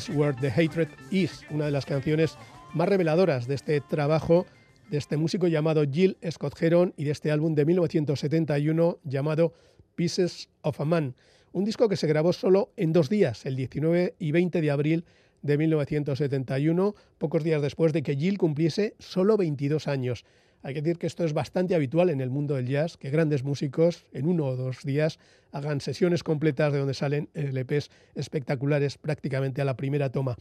Is 0.10 0.16
where 0.16 0.34
the 0.34 0.50
hatred 0.50 0.89
is, 1.12 1.42
una 1.50 1.66
de 1.66 1.72
las 1.72 1.86
canciones 1.86 2.38
más 2.74 2.89
reveladoras 2.89 3.48
de 3.48 3.56
este 3.56 3.82
trabajo 3.82 4.46
de 4.89 4.98
este 4.98 5.18
músico 5.18 5.48
llamado 5.48 5.84
Jill 5.89 6.18
Scott 6.30 6.62
Heron 6.62 6.94
y 6.98 7.06
de 7.06 7.12
este 7.12 7.32
álbum 7.32 7.56
de 7.56 7.66
1971 7.66 9.00
llamado 9.04 9.54
Pieces 9.96 10.50
of 10.62 10.80
a 10.82 10.86
Man, 10.86 11.16
un 11.52 11.66
disco 11.66 11.88
que 11.89 11.96
se 11.96 12.08
grabó 12.08 12.34
solo 12.34 12.72
en 12.76 12.94
dos 12.94 13.10
días, 13.10 13.46
el 13.46 13.56
19 13.56 14.16
y 14.20 14.32
20 14.32 14.62
de 14.62 14.72
abril 14.72 15.06
de 15.42 15.58
1971, 15.58 16.96
pocos 17.18 17.44
días 17.44 17.62
después 17.62 17.94
de 17.94 18.04
que 18.04 18.16
Jill 18.16 18.38
cumpliese 18.38 18.96
solo 19.00 19.38
22 19.38 19.88
años. 19.88 20.26
Hay 20.63 20.74
que 20.74 20.82
decir 20.82 20.98
que 20.98 21.08
esto 21.08 21.26
es 21.26 21.34
bastante 21.34 21.76
habitual 21.76 22.10
en 22.10 22.22
el 22.22 22.30
mundo 22.30 22.56
del 22.56 22.68
jazz, 22.68 22.98
que 22.98 23.10
grandes 23.10 23.44
músicos 23.44 24.06
en 24.13 24.28
uno 24.28 24.46
o 24.46 24.56
dos 24.56 24.84
días 24.84 25.20
hagan 25.54 25.80
sesiones 25.80 26.24
completas 26.24 26.74
de 26.74 26.80
donde 26.80 26.94
salen 26.94 27.30
LPs 27.34 27.89
espectaculares 28.16 28.98
prácticamente 28.98 29.62
a 29.62 29.66
la 29.66 29.78
primera 29.78 30.12
toma. 30.12 30.36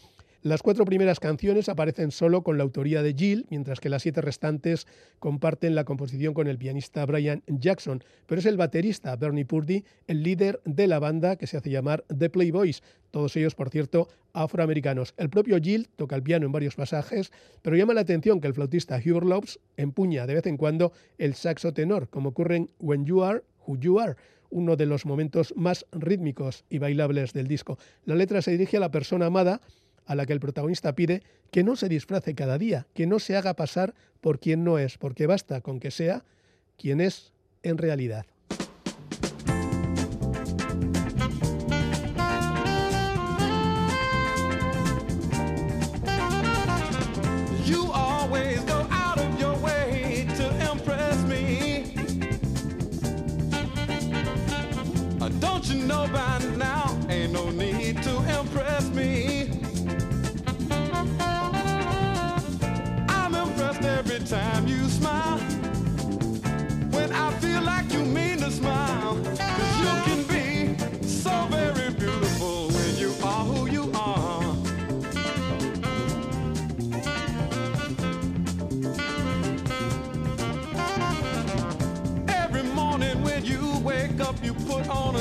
Las 0.44 0.60
cuatro 0.60 0.84
primeras 0.84 1.20
canciones 1.20 1.68
aparecen 1.68 2.10
solo 2.10 2.42
con 2.42 2.58
la 2.58 2.64
autoría 2.64 3.04
de 3.04 3.14
Jill, 3.14 3.46
mientras 3.48 3.78
que 3.78 3.88
las 3.88 4.02
siete 4.02 4.20
restantes 4.20 4.88
comparten 5.20 5.76
la 5.76 5.84
composición 5.84 6.34
con 6.34 6.48
el 6.48 6.58
pianista 6.58 7.06
Brian 7.06 7.44
Jackson, 7.46 8.02
pero 8.26 8.40
es 8.40 8.46
el 8.46 8.56
baterista 8.56 9.14
Bernie 9.14 9.44
Purdy 9.44 9.84
el 10.08 10.24
líder 10.24 10.60
de 10.64 10.88
la 10.88 10.98
banda 10.98 11.36
que 11.36 11.46
se 11.46 11.58
hace 11.58 11.70
llamar 11.70 12.02
The 12.08 12.28
Playboys, 12.28 12.82
todos 13.12 13.36
ellos, 13.36 13.54
por 13.54 13.70
cierto, 13.70 14.08
afroamericanos. 14.32 15.14
El 15.16 15.30
propio 15.30 15.58
Jill 15.60 15.88
toca 15.94 16.16
el 16.16 16.24
piano 16.24 16.44
en 16.44 16.50
varios 16.50 16.74
pasajes, 16.74 17.30
pero 17.62 17.76
llama 17.76 17.94
la 17.94 18.00
atención 18.00 18.40
que 18.40 18.48
el 18.48 18.54
flautista 18.54 18.96
Hubert 18.96 19.26
Lopes 19.26 19.60
empuña 19.76 20.26
de 20.26 20.34
vez 20.34 20.46
en 20.46 20.56
cuando 20.56 20.92
el 21.18 21.34
saxo 21.34 21.72
tenor, 21.72 22.08
como 22.08 22.30
ocurre 22.30 22.56
en 22.56 22.70
When 22.80 23.04
You 23.04 23.22
Are 23.22 23.42
Who 23.64 23.78
You 23.78 24.00
Are, 24.00 24.16
uno 24.52 24.76
de 24.76 24.86
los 24.86 25.04
momentos 25.04 25.52
más 25.56 25.86
rítmicos 25.90 26.64
y 26.70 26.78
bailables 26.78 27.32
del 27.32 27.48
disco. 27.48 27.78
La 28.04 28.14
letra 28.14 28.42
se 28.42 28.52
dirige 28.52 28.76
a 28.76 28.80
la 28.80 28.90
persona 28.90 29.26
amada, 29.26 29.60
a 30.06 30.14
la 30.14 30.26
que 30.26 30.32
el 30.32 30.40
protagonista 30.40 30.94
pide 30.94 31.22
que 31.50 31.64
no 31.64 31.74
se 31.74 31.88
disfrace 31.88 32.34
cada 32.34 32.58
día, 32.58 32.86
que 32.94 33.06
no 33.06 33.18
se 33.18 33.36
haga 33.36 33.54
pasar 33.54 33.94
por 34.20 34.38
quien 34.38 34.62
no 34.62 34.78
es, 34.78 34.98
porque 34.98 35.26
basta 35.26 35.60
con 35.60 35.80
que 35.80 35.90
sea 35.90 36.24
quien 36.76 37.00
es 37.00 37.32
en 37.62 37.78
realidad. 37.78 38.26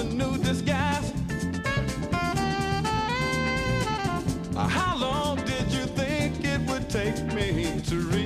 A 0.02 0.04
new 0.04 0.36
disguise. 0.38 1.14
How 4.56 4.98
long 4.98 5.38
did 5.46 5.72
you 5.72 5.86
think 5.86 6.44
it 6.44 6.62
would 6.68 6.90
take 6.90 7.22
me 7.34 7.80
to? 7.90 8.21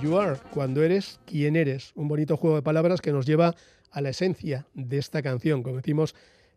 You 0.00 0.18
are 0.18 0.36
cuando 0.52 0.82
eres 0.82 1.20
quien 1.26 1.56
eres. 1.56 1.92
Un 1.94 2.08
bonito 2.08 2.36
juego 2.36 2.56
de 2.56 2.62
palabras 2.62 3.00
que 3.00 3.12
nos 3.12 3.26
lleva 3.26 3.54
a 3.90 4.00
la 4.00 4.10
esencia 4.10 4.66
de 4.74 4.98
esta 4.98 5.22
canción. 5.22 5.62
Como 5.62 5.76
decimos, 5.76 6.14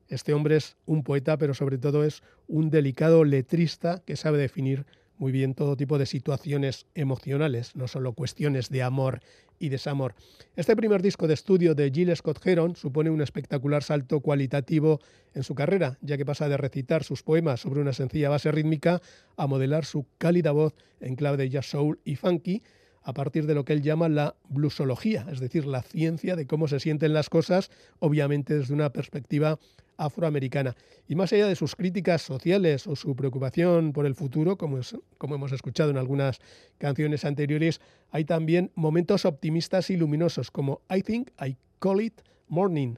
este 0.08 0.34
hombre 0.34 0.58
es 0.58 0.76
un 0.86 1.04
poeta, 1.04 1.38
pero 1.38 1.54
sobre 1.54 1.78
todo 1.78 2.04
es 2.04 2.24
un 2.48 2.70
delicado 2.70 3.24
letrista 3.24 4.02
que 4.06 4.16
sabe 4.16 4.38
definir 4.38 4.86
muy 5.18 5.32
bien 5.32 5.54
todo 5.54 5.78
tipo 5.78 5.98
de 5.98 6.06
situaciones 6.06 6.88
emocionales, 6.96 7.76
no 7.76 7.88
solo 7.88 8.14
cuestiones 8.14 8.70
de 8.70 8.82
amor 8.82 9.20
y 9.60 9.70
desamor. 9.70 10.16
Este 10.56 10.76
primer 10.76 11.02
disco 11.02 11.28
de 11.28 11.36
estudio 11.36 11.76
de 11.76 11.92
Jill 11.92 12.16
Scott 12.16 12.46
Heron 12.46 12.76
supone 12.76 13.12
un 13.12 13.22
espectacular 13.22 13.84
salto 13.84 14.20
cualitativo 14.22 15.00
en 15.36 15.44
su 15.44 15.54
carrera, 15.54 15.98
ya 16.02 16.18
que 16.18 16.26
pasa 16.26 16.50
de 16.50 16.58
recitar 16.58 17.04
sus 17.04 17.22
poemas 17.22 17.62
sobre 17.62 17.82
una 17.82 17.94
sencilla 17.94 18.30
base 18.30 18.52
rítmica 18.52 19.02
a 19.38 19.46
modelar 19.46 19.86
su 19.86 20.08
cálida 20.18 20.52
voz 20.52 20.74
en 21.00 21.16
clave 21.16 21.38
de 21.38 21.50
jazz 21.50 21.68
soul 21.68 22.00
y 22.04 22.16
funky, 22.16 22.64
a 23.04 23.14
partir 23.14 23.46
de 23.48 23.56
lo 23.56 23.66
que 23.66 23.74
él 23.74 23.82
llama 23.82 24.10
la 24.10 24.36
bluesología, 24.50 25.26
es 25.32 25.40
decir, 25.40 25.66
la 25.66 25.82
ciencia 25.82 26.36
de 26.36 26.46
cómo 26.46 26.68
se 26.68 26.80
sienten 26.80 27.14
las 27.14 27.30
cosas, 27.30 27.72
obviamente 28.00 28.58
desde 28.58 28.74
una 28.74 28.92
perspectiva 28.92 29.60
afroamericana. 29.98 30.76
Y 31.08 31.16
más 31.16 31.32
allá 31.34 31.48
de 31.48 31.56
sus 31.56 31.76
críticas 31.76 32.22
sociales 32.22 32.88
o 32.88 32.96
su 32.96 33.16
preocupación 33.16 33.94
por 33.94 34.06
el 34.06 34.16
futuro, 34.16 34.58
como, 34.58 34.80
como 35.18 35.36
hemos 35.36 35.52
escuchado 35.52 35.92
en 35.92 35.98
algunas 35.98 36.40
canciones 36.78 37.26
anteriores, 37.26 37.82
hay 38.12 38.26
también 38.26 38.72
momentos 38.76 39.26
optimistas 39.26 39.90
y 39.90 39.98
luminosos, 39.98 40.52
como 40.52 40.82
I 40.90 41.02
think 41.02 41.30
I 41.40 41.56
call 41.80 42.02
it 42.02 42.22
morning. 42.48 42.96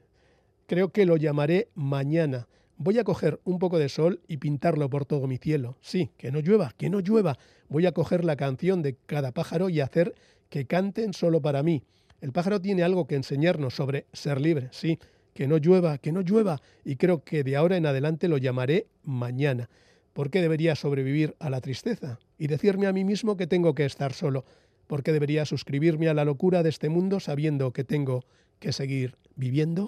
Creo 0.68 0.90
que 0.90 1.06
lo 1.06 1.18
llamaré 1.18 1.70
mañana. 1.76 2.48
Voy 2.84 3.00
a 3.00 3.06
coger 3.06 3.40
un 3.46 3.60
poco 3.60 3.80
de 3.80 3.88
sol 3.88 4.20
y 4.28 4.38
pintarlo 4.38 4.90
por 4.90 5.06
todo 5.06 5.26
mi 5.26 5.38
cielo. 5.38 5.78
Sí, 5.80 6.12
que 6.18 6.34
no 6.34 6.42
llueva, 6.42 6.74
que 6.78 6.90
no 6.90 7.00
llueva. 7.00 7.38
Voy 7.70 7.86
a 7.86 7.94
coger 7.94 8.26
la 8.26 8.36
canción 8.36 8.82
de 8.82 8.98
cada 9.06 9.32
pájaro 9.32 9.70
y 9.70 9.80
hacer 9.80 10.14
que 10.50 10.68
canten 10.68 11.14
solo 11.14 11.42
para 11.42 11.64
mí. 11.64 11.86
El 12.20 12.34
pájaro 12.34 12.60
tiene 12.60 12.84
algo 12.84 13.08
que 13.08 13.16
enseñarnos 13.16 13.74
sobre 13.74 14.08
ser 14.12 14.42
libre, 14.42 14.68
sí. 14.72 15.00
Que 15.34 15.48
no 15.48 15.60
llueva, 15.60 15.98
que 15.98 16.12
no 16.12 16.20
llueva. 16.20 16.62
Y 16.84 16.98
creo 16.98 17.24
que 17.24 17.46
de 17.46 17.56
ahora 17.56 17.78
en 17.78 17.86
adelante 17.86 18.28
lo 18.28 18.38
llamaré 18.38 18.88
mañana. 19.04 19.70
¿Por 20.12 20.30
qué 20.30 20.42
debería 20.42 20.76
sobrevivir 20.76 21.38
a 21.40 21.50
la 21.50 21.62
tristeza? 21.62 22.20
Y 22.38 22.48
decirme 22.48 22.88
a 22.88 22.92
mí 22.92 23.06
mismo 23.06 23.38
que 23.38 23.48
tengo 23.48 23.76
que 23.76 23.86
estar 23.86 24.12
solo. 24.12 24.44
¿Por 24.88 25.04
qué 25.04 25.14
debería 25.14 25.46
suscribirme 25.46 26.10
a 26.10 26.14
la 26.14 26.26
locura 26.26 26.64
de 26.64 26.70
este 26.70 26.90
mundo 26.90 27.22
sabiendo 27.22 27.72
que 27.72 27.86
tengo 27.86 28.26
que 28.60 28.74
seguir 28.74 29.16
viviendo? 29.38 29.88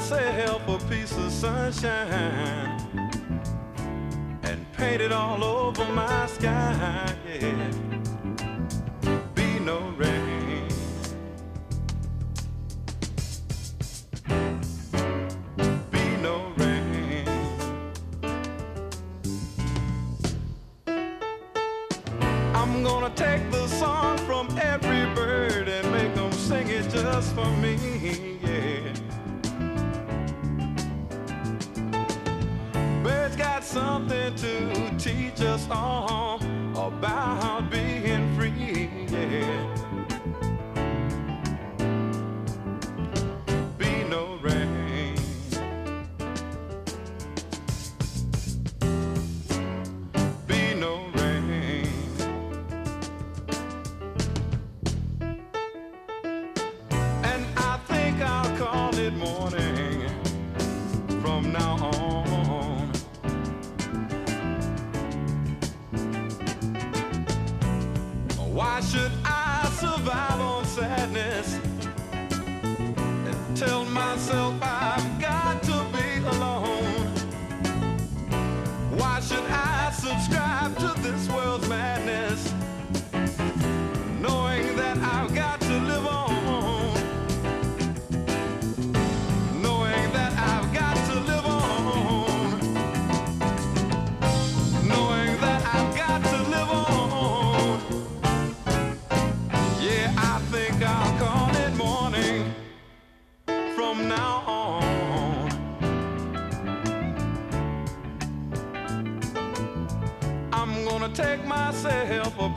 Myself 0.00 0.66
a 0.66 0.78
piece 0.88 1.12
of 1.18 1.30
sunshine 1.30 2.80
and 4.42 4.72
paint 4.72 5.02
it 5.02 5.12
all 5.12 5.44
over 5.44 5.84
my 5.92 6.26
sky. 6.26 7.09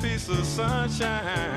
Piece 0.04 0.28
of 0.28 0.46
sunshine 0.46 1.53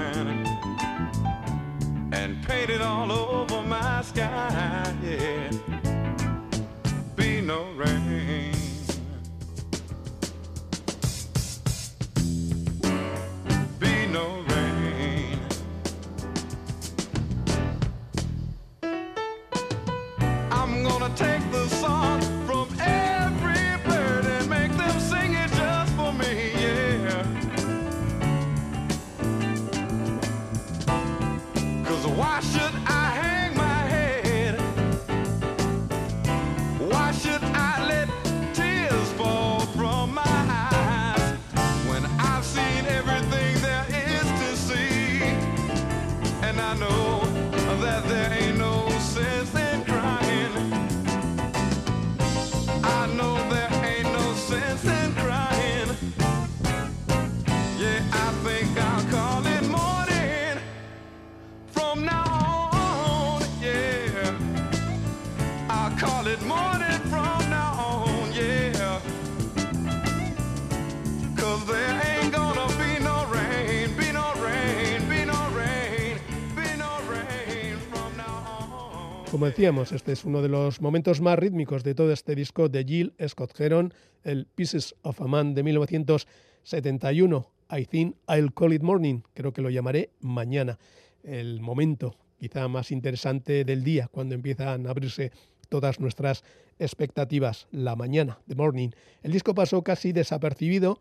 Decíamos, 79.47 79.93
este 79.93 80.11
es 80.11 80.25
uno 80.25 80.43
de 80.43 80.49
los 80.49 80.81
momentos 80.81 81.21
más 81.21 81.39
rítmicos 81.39 81.85
de 81.85 81.95
todo 81.95 82.13
este 82.13 82.35
disco 82.35 82.69
de 82.69 82.85
Jill 82.85 83.15
Scott 83.29 83.61
Heron, 83.61 83.95
el 84.25 84.47
Pieces 84.47 84.97
of 85.03 85.21
a 85.21 85.29
Man 85.29 85.55
de 85.55 85.63
1971. 85.63 87.49
I 87.71 87.85
think 87.85 88.17
I'll 88.29 88.53
call 88.53 88.73
it 88.73 88.83
morning, 88.83 89.21
creo 89.35 89.53
que 89.53 89.63
lo 89.63 89.71
llamaré 89.71 90.11
mañana. 90.19 90.81
El 91.23 91.61
momento 91.61 92.17
quizá 92.41 92.67
más 92.67 92.91
interesante 92.91 93.65
del 93.65 93.85
día, 93.85 94.09
cuando 94.09 94.35
empiezan 94.35 94.89
a 94.89 94.91
abrirse 94.91 95.31
todas 95.69 96.01
nuestras 96.01 96.43
expectativas, 96.81 97.69
la 97.71 97.95
mañana, 97.95 98.41
the 98.49 98.57
morning. 98.57 98.89
El 99.23 99.31
disco 99.31 99.55
pasó 99.55 99.83
casi 99.83 100.11
desapercibido 100.11 100.99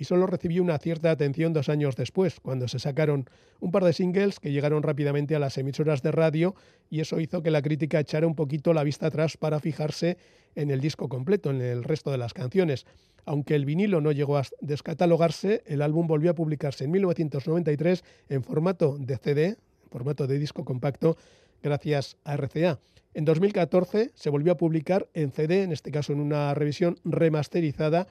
y 0.00 0.04
solo 0.04 0.26
recibió 0.26 0.62
una 0.62 0.78
cierta 0.78 1.10
atención 1.10 1.52
dos 1.52 1.68
años 1.68 1.94
después, 1.94 2.40
cuando 2.40 2.68
se 2.68 2.78
sacaron 2.78 3.28
un 3.60 3.70
par 3.70 3.84
de 3.84 3.92
singles 3.92 4.40
que 4.40 4.50
llegaron 4.50 4.82
rápidamente 4.82 5.36
a 5.36 5.38
las 5.38 5.58
emisoras 5.58 6.00
de 6.00 6.10
radio 6.10 6.54
y 6.88 7.00
eso 7.00 7.20
hizo 7.20 7.42
que 7.42 7.50
la 7.50 7.60
crítica 7.60 8.00
echara 8.00 8.26
un 8.26 8.34
poquito 8.34 8.72
la 8.72 8.82
vista 8.82 9.08
atrás 9.08 9.36
para 9.36 9.60
fijarse 9.60 10.16
en 10.54 10.70
el 10.70 10.80
disco 10.80 11.10
completo, 11.10 11.50
en 11.50 11.60
el 11.60 11.84
resto 11.84 12.10
de 12.10 12.16
las 12.16 12.32
canciones. 12.32 12.86
Aunque 13.26 13.54
el 13.54 13.66
vinilo 13.66 14.00
no 14.00 14.10
llegó 14.10 14.38
a 14.38 14.42
descatalogarse, 14.62 15.62
el 15.66 15.82
álbum 15.82 16.06
volvió 16.06 16.30
a 16.30 16.34
publicarse 16.34 16.84
en 16.84 16.92
1993 16.92 18.02
en 18.30 18.42
formato 18.42 18.96
de 18.98 19.18
CD, 19.18 19.46
en 19.48 19.90
formato 19.90 20.26
de 20.26 20.38
disco 20.38 20.64
compacto, 20.64 21.18
gracias 21.62 22.16
a 22.24 22.38
RCA. 22.38 22.78
En 23.12 23.26
2014 23.26 24.12
se 24.14 24.30
volvió 24.30 24.52
a 24.52 24.56
publicar 24.56 25.10
en 25.12 25.30
CD, 25.30 25.62
en 25.62 25.72
este 25.72 25.90
caso 25.90 26.14
en 26.14 26.20
una 26.20 26.54
revisión 26.54 26.96
remasterizada, 27.04 28.06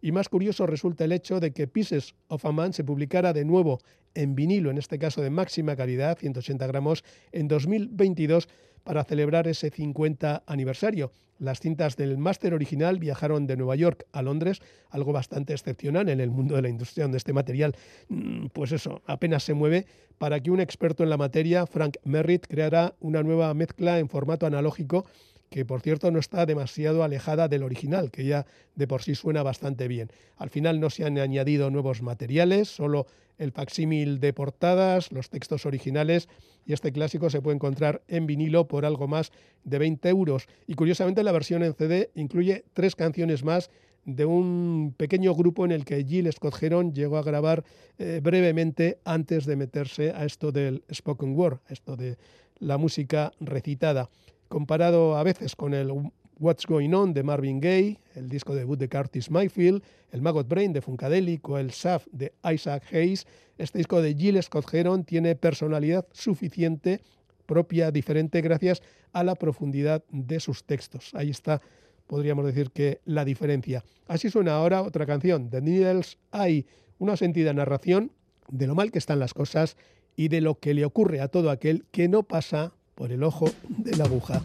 y 0.00 0.12
más 0.12 0.28
curioso 0.28 0.66
resulta 0.66 1.04
el 1.04 1.12
hecho 1.12 1.40
de 1.40 1.52
que 1.52 1.66
Pieces 1.66 2.14
of 2.28 2.44
a 2.44 2.52
Man 2.52 2.72
se 2.72 2.84
publicara 2.84 3.32
de 3.32 3.44
nuevo 3.44 3.80
en 4.14 4.34
vinilo, 4.34 4.70
en 4.70 4.78
este 4.78 4.98
caso 4.98 5.22
de 5.22 5.30
máxima 5.30 5.76
calidad, 5.76 6.18
180 6.18 6.66
gramos, 6.66 7.04
en 7.32 7.48
2022 7.48 8.48
para 8.82 9.04
celebrar 9.04 9.46
ese 9.46 9.70
50 9.70 10.42
aniversario. 10.46 11.12
Las 11.38 11.60
cintas 11.60 11.96
del 11.96 12.18
máster 12.18 12.52
original 12.52 12.98
viajaron 12.98 13.46
de 13.46 13.56
Nueva 13.56 13.74
York 13.74 14.04
a 14.12 14.20
Londres, 14.20 14.60
algo 14.90 15.12
bastante 15.12 15.54
excepcional 15.54 16.08
en 16.10 16.20
el 16.20 16.30
mundo 16.30 16.54
de 16.54 16.62
la 16.62 16.68
industria 16.68 17.04
donde 17.04 17.16
este 17.16 17.32
material, 17.32 17.74
mm, 18.08 18.48
pues 18.52 18.72
eso, 18.72 19.00
apenas 19.06 19.44
se 19.44 19.54
mueve, 19.54 19.86
para 20.18 20.40
que 20.40 20.50
un 20.50 20.60
experto 20.60 21.02
en 21.02 21.08
la 21.08 21.16
materia, 21.16 21.66
Frank 21.66 21.96
Merritt, 22.04 22.46
creara 22.46 22.94
una 23.00 23.22
nueva 23.22 23.54
mezcla 23.54 23.98
en 23.98 24.10
formato 24.10 24.44
analógico 24.44 25.06
que 25.50 25.64
por 25.64 25.82
cierto 25.82 26.10
no 26.10 26.20
está 26.20 26.46
demasiado 26.46 27.02
alejada 27.02 27.48
del 27.48 27.64
original, 27.64 28.10
que 28.10 28.24
ya 28.24 28.46
de 28.76 28.86
por 28.86 29.02
sí 29.02 29.16
suena 29.16 29.42
bastante 29.42 29.88
bien. 29.88 30.10
Al 30.36 30.48
final 30.48 30.80
no 30.80 30.90
se 30.90 31.04
han 31.04 31.18
añadido 31.18 31.70
nuevos 31.70 32.02
materiales, 32.02 32.68
solo 32.68 33.06
el 33.36 33.52
facsímil 33.52 34.20
de 34.20 34.32
portadas, 34.32 35.10
los 35.12 35.28
textos 35.28 35.66
originales 35.66 36.28
y 36.64 36.72
este 36.72 36.92
clásico 36.92 37.30
se 37.30 37.42
puede 37.42 37.56
encontrar 37.56 38.02
en 38.06 38.26
vinilo 38.26 38.68
por 38.68 38.84
algo 38.84 39.08
más 39.08 39.32
de 39.64 39.78
20 39.78 40.08
euros. 40.08 40.46
Y 40.66 40.74
curiosamente 40.74 41.24
la 41.24 41.32
versión 41.32 41.64
en 41.64 41.74
CD 41.74 42.10
incluye 42.14 42.64
tres 42.72 42.94
canciones 42.94 43.42
más 43.42 43.70
de 44.04 44.24
un 44.26 44.94
pequeño 44.96 45.34
grupo 45.34 45.64
en 45.64 45.72
el 45.72 45.84
que 45.84 46.04
Jill 46.04 46.32
Scott 46.32 46.62
Heron 46.62 46.94
llegó 46.94 47.18
a 47.18 47.22
grabar 47.22 47.64
eh, 47.98 48.20
brevemente 48.22 48.98
antes 49.04 49.46
de 49.46 49.56
meterse 49.56 50.12
a 50.12 50.24
esto 50.24 50.52
del 50.52 50.84
spoken 50.92 51.36
word, 51.36 51.58
a 51.68 51.72
esto 51.72 51.96
de 51.96 52.16
la 52.58 52.78
música 52.78 53.32
recitada 53.40 54.10
comparado 54.50 55.16
a 55.16 55.22
veces 55.22 55.54
con 55.54 55.72
el 55.74 55.92
What's 56.40 56.66
Going 56.66 56.92
On 56.92 57.14
de 57.14 57.22
Marvin 57.22 57.60
Gaye, 57.60 58.00
el 58.16 58.28
disco 58.28 58.52
debut 58.52 58.76
de 58.76 58.88
Curtis 58.88 59.30
Mayfield, 59.30 59.80
el 60.10 60.22
Maggot 60.22 60.48
Brain 60.48 60.72
de 60.72 60.82
Funkadelic 60.82 61.48
o 61.48 61.56
el 61.56 61.68
Shaft 61.68 62.08
de 62.10 62.32
Isaac 62.52 62.82
Hayes, 62.92 63.26
este 63.58 63.78
disco 63.78 64.02
de 64.02 64.12
Jill 64.14 64.42
Scott 64.42 64.74
Heron 64.74 65.04
tiene 65.04 65.36
personalidad 65.36 66.04
suficiente, 66.12 67.00
propia, 67.46 67.92
diferente, 67.92 68.40
gracias 68.40 68.82
a 69.12 69.22
la 69.22 69.36
profundidad 69.36 70.02
de 70.10 70.40
sus 70.40 70.64
textos. 70.64 71.10
Ahí 71.14 71.30
está, 71.30 71.60
podríamos 72.08 72.44
decir 72.44 72.72
que 72.72 73.00
la 73.04 73.24
diferencia. 73.24 73.84
Así 74.08 74.30
suena 74.30 74.56
ahora 74.56 74.82
otra 74.82 75.06
canción, 75.06 75.48
The 75.48 75.60
Needles 75.60 76.18
Eye, 76.32 76.66
una 76.98 77.16
sentida 77.16 77.52
narración 77.52 78.10
de 78.48 78.66
lo 78.66 78.74
mal 78.74 78.90
que 78.90 78.98
están 78.98 79.20
las 79.20 79.32
cosas 79.32 79.76
y 80.16 80.26
de 80.26 80.40
lo 80.40 80.58
que 80.58 80.74
le 80.74 80.84
ocurre 80.84 81.20
a 81.20 81.28
todo 81.28 81.50
aquel 81.50 81.84
que 81.92 82.08
no 82.08 82.24
pasa 82.24 82.72
por 83.00 83.10
el 83.10 83.22
ojo 83.22 83.50
de 83.66 83.96
la 83.96 84.04
aguja. 84.04 84.42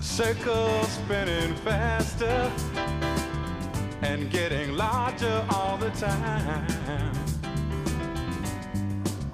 circle 0.00 0.82
spinning 0.86 1.54
faster 1.64 2.50
and 4.02 4.28
getting 4.28 4.76
larger 4.76 5.46
all 5.54 5.78
the 5.78 5.90
time. 5.90 7.14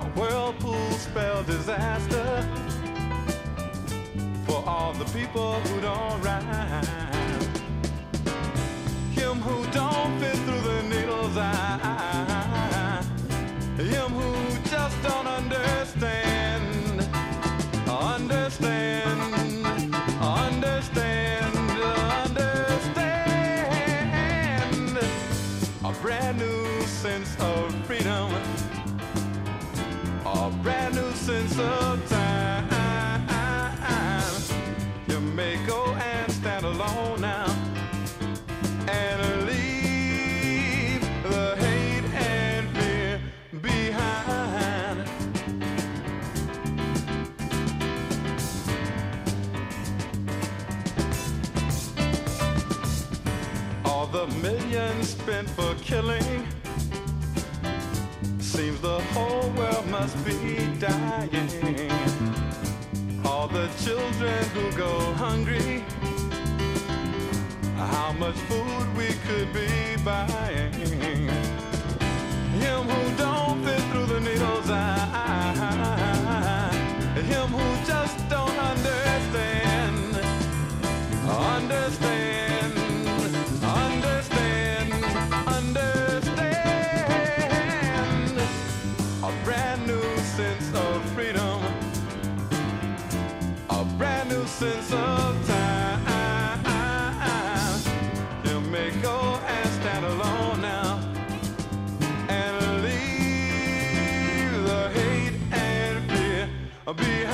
A 0.00 0.04
whirlpool 0.16 0.90
spell 0.90 1.42
disaster 1.44 2.46
for 4.46 4.62
all 4.66 4.92
the 4.92 5.06
people 5.18 5.54
who 5.60 5.80
don't 5.80 6.22
rhyme. 6.22 7.25
Him 9.36 9.44
who 9.44 9.60
don't 9.70 10.18
fit 10.18 10.34
through 10.34 10.62
the 10.62 10.82
needle's 10.84 11.36
eye. 11.36 13.04
Him 13.76 14.12
who 14.12 14.32
just 14.70 15.02
don't 15.02 15.26
understand. 15.26 17.06
Understand. 17.86 19.20
Understand. 20.22 21.54
Understand. 22.48 23.28
A 25.84 25.92
brand 26.00 26.38
new 26.38 26.80
sense 26.86 27.36
of 27.38 27.74
freedom. 27.84 28.32
A 30.24 30.50
brand 30.62 30.94
new 30.94 31.12
sense 31.12 31.58
of 31.58 32.08
time. 32.08 32.25
For 55.26 55.74
killing 55.82 56.46
seems 58.38 58.80
the 58.80 59.00
whole 59.12 59.50
world 59.56 59.84
must 59.88 60.16
be 60.24 60.68
dying. 60.78 61.90
All 63.24 63.48
the 63.48 63.68
children 63.84 64.44
who 64.54 64.70
go 64.76 65.00
hungry 65.14 65.82
how 67.76 68.12
much 68.12 68.36
food 68.48 68.96
we 68.96 69.08
could 69.26 69.52
be 69.52 70.00
buying. 70.04 70.72
Him 72.60 72.82
who 72.90 73.16
don't 73.16 73.64
fit 73.64 73.82
through 73.90 74.06
the 74.06 74.20
needle's 74.20 74.70
eye. 74.70 75.05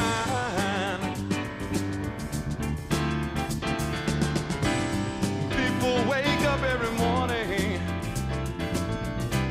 Behind. 0.03 1.01
People 5.51 5.97
wake 6.11 6.43
up 6.53 6.63
every 6.75 6.93
morning 7.07 7.81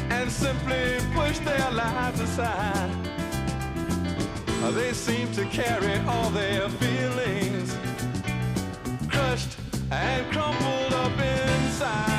and 0.10 0.32
simply 0.32 1.00
push 1.14 1.40
their 1.40 1.72
lives 1.72 2.20
aside. 2.20 2.90
They 4.74 4.94
seem 4.94 5.30
to 5.34 5.44
carry 5.48 6.00
all 6.08 6.30
their 6.30 6.70
feelings 6.70 7.76
crushed 9.10 9.58
and 9.92 10.32
crumpled 10.32 10.94
up 10.94 11.12
inside. 11.20 12.11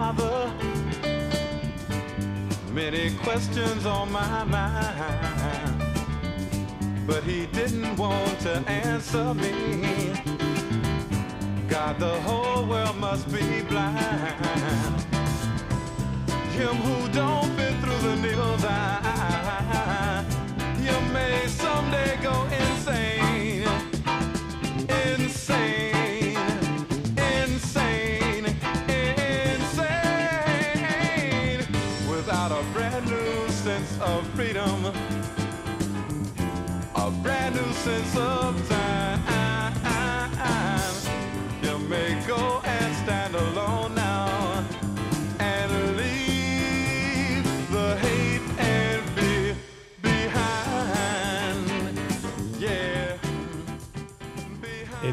Father. 0.00 0.50
Many 2.72 3.14
questions 3.26 3.84
on 3.84 4.10
my 4.10 4.44
mind. 4.44 5.76
But 7.06 7.22
he 7.24 7.46
didn't 7.58 7.96
want 7.96 8.40
to 8.46 8.54
answer 8.86 9.34
me. 9.34 9.52
God, 11.68 11.98
the 11.98 12.16
whole 12.26 12.64
world 12.72 12.96
must 12.96 13.26
be 13.36 13.46
blind. 13.70 15.00
Him 16.58 16.74
who 16.86 16.96
don't 17.20 17.50
fit 17.56 17.74
through 17.82 18.02
the 18.08 18.16
needle's 18.24 18.64
eye. 18.64 20.24
You 20.86 20.96
may 21.12 21.46
someday 21.46 22.12
go 22.22 22.34
insane. 22.60 23.19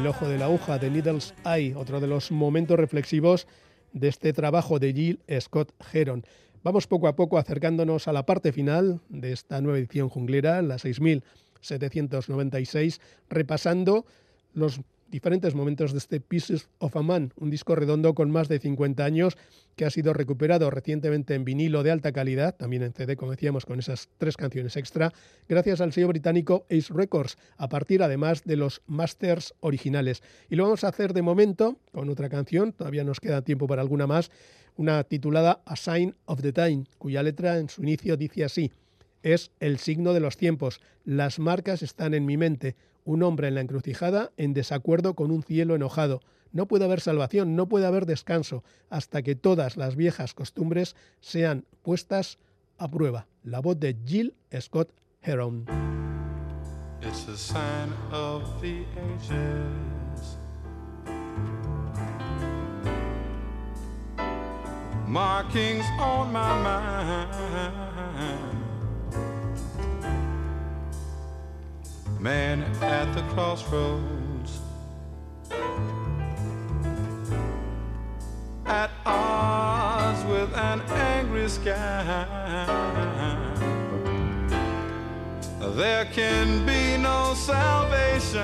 Ojo 0.08 0.28
de 0.28 0.38
la 0.38 0.46
aguja, 0.46 0.78
de 0.78 0.90
Needle's 0.90 1.34
Eye, 1.44 1.74
otro 1.74 2.00
de 2.00 2.06
los 2.06 2.32
momentos 2.32 2.78
reflexivos 2.78 3.46
de 3.92 4.08
este 4.08 4.32
trabajo 4.32 4.78
de 4.78 4.94
Jill 4.94 5.20
Scott 5.40 5.74
Heron. 5.92 6.24
Vamos 6.62 6.86
poco 6.86 7.08
a 7.08 7.16
poco 7.16 7.36
acercándonos 7.36 8.08
a 8.08 8.12
la 8.12 8.24
parte 8.24 8.52
final 8.52 9.02
de 9.10 9.32
esta 9.32 9.60
nueva 9.60 9.78
edición 9.78 10.08
junglera, 10.08 10.62
la 10.62 10.78
6796, 10.78 13.00
repasando 13.28 14.06
los 14.54 14.80
diferentes 15.10 15.54
momentos 15.54 15.92
de 15.92 15.98
este 15.98 16.20
Pieces 16.20 16.68
of 16.78 16.96
a 16.96 17.02
Man, 17.02 17.32
un 17.36 17.50
disco 17.50 17.74
redondo 17.74 18.14
con 18.14 18.30
más 18.30 18.48
de 18.48 18.58
50 18.58 19.04
años 19.04 19.36
que 19.76 19.84
ha 19.84 19.90
sido 19.90 20.12
recuperado 20.12 20.70
recientemente 20.70 21.34
en 21.34 21.44
vinilo 21.44 21.82
de 21.82 21.90
alta 21.90 22.12
calidad, 22.12 22.56
también 22.56 22.82
en 22.82 22.92
CD, 22.92 23.16
como 23.16 23.30
decíamos, 23.30 23.64
con 23.64 23.78
esas 23.78 24.08
tres 24.18 24.36
canciones 24.36 24.76
extra, 24.76 25.12
gracias 25.48 25.80
al 25.80 25.92
sello 25.92 26.08
británico 26.08 26.66
Ace 26.70 26.92
Records, 26.92 27.38
a 27.56 27.68
partir 27.68 28.02
además 28.02 28.44
de 28.44 28.56
los 28.56 28.82
masters 28.86 29.54
originales. 29.60 30.22
Y 30.50 30.56
lo 30.56 30.64
vamos 30.64 30.84
a 30.84 30.88
hacer 30.88 31.12
de 31.12 31.22
momento 31.22 31.78
con 31.92 32.08
otra 32.08 32.28
canción, 32.28 32.72
todavía 32.72 33.04
nos 33.04 33.20
queda 33.20 33.42
tiempo 33.42 33.66
para 33.66 33.82
alguna 33.82 34.06
más, 34.06 34.30
una 34.76 35.02
titulada 35.04 35.62
A 35.64 35.76
Sign 35.76 36.14
of 36.24 36.42
the 36.42 36.52
Time, 36.52 36.84
cuya 36.98 37.22
letra 37.22 37.58
en 37.58 37.68
su 37.68 37.82
inicio 37.82 38.16
dice 38.16 38.44
así. 38.44 38.72
Es 39.22 39.50
el 39.58 39.78
signo 39.78 40.12
de 40.12 40.20
los 40.20 40.36
tiempos. 40.36 40.80
Las 41.04 41.40
marcas 41.40 41.82
están 41.82 42.14
en 42.14 42.24
mi 42.24 42.36
mente 42.36 42.76
un 43.08 43.22
hombre 43.22 43.48
en 43.48 43.54
la 43.54 43.62
encrucijada 43.62 44.32
en 44.36 44.52
desacuerdo 44.52 45.14
con 45.14 45.30
un 45.30 45.42
cielo 45.42 45.74
enojado. 45.74 46.20
No 46.52 46.68
puede 46.68 46.84
haber 46.84 47.00
salvación, 47.00 47.56
no 47.56 47.66
puede 47.66 47.86
haber 47.86 48.04
descanso, 48.04 48.64
hasta 48.90 49.22
que 49.22 49.34
todas 49.34 49.78
las 49.78 49.96
viejas 49.96 50.34
costumbres 50.34 50.94
sean 51.20 51.64
puestas 51.82 52.38
a 52.76 52.90
prueba. 52.90 53.26
La 53.42 53.60
voz 53.60 53.80
de 53.80 53.96
Jill 54.04 54.34
Scott 54.60 54.90
Heron. 55.22 55.64
Markings 65.06 65.86
on 65.98 66.30
my 66.30 66.62
mind. 66.62 68.57
Man 72.20 72.62
at 72.82 73.12
the 73.14 73.22
crossroads. 73.34 74.60
At 78.66 78.90
odds 79.06 80.24
with 80.24 80.52
an 80.54 80.80
angry 80.90 81.48
sky. 81.48 82.26
There 85.60 86.06
can 86.06 86.66
be 86.66 86.96
no 86.96 87.34
salvation. 87.34 88.42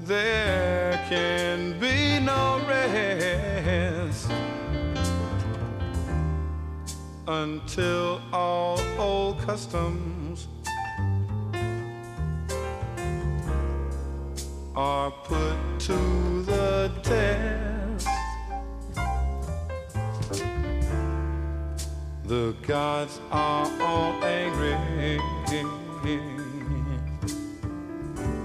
There 0.00 1.04
can 1.08 1.78
be 1.78 2.18
no 2.20 2.60
rest 2.66 4.30
until 7.26 8.20
customs 9.46 10.48
are 14.74 15.12
put 15.12 15.56
to 15.78 16.42
the 16.42 16.90
test. 17.04 18.08
The 22.24 22.56
gods 22.66 23.20
are 23.30 23.70
all 23.80 24.24
angry. 24.24 25.20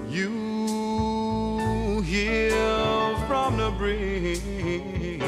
You 0.08 2.02
hear 2.02 3.16
from 3.26 3.56
the 3.56 3.72
breeze 3.76 5.20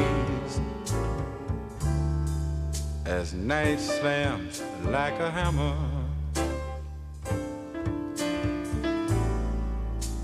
as 3.04 3.34
night 3.34 3.80
slams 3.80 4.62
like 4.94 5.18
a 5.18 5.28
hammer. 5.28 5.76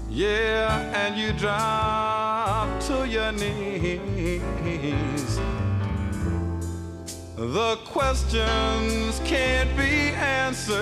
Yeah, 0.09 0.93
and 0.95 1.17
you 1.17 1.33
drop 1.33 2.79
to 2.83 3.09
your 3.09 3.33
knees. 3.33 5.41
The 7.37 7.79
questions 7.85 9.21
can't 9.25 9.77
be 9.77 10.13
answered. 10.45 10.79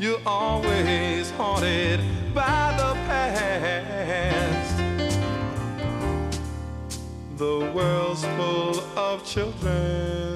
You're 0.00 0.22
always 0.26 1.30
haunted 1.38 2.00
The 7.40 7.72
world's 7.74 8.22
full 8.22 8.98
of 8.98 9.24
children 9.24 10.29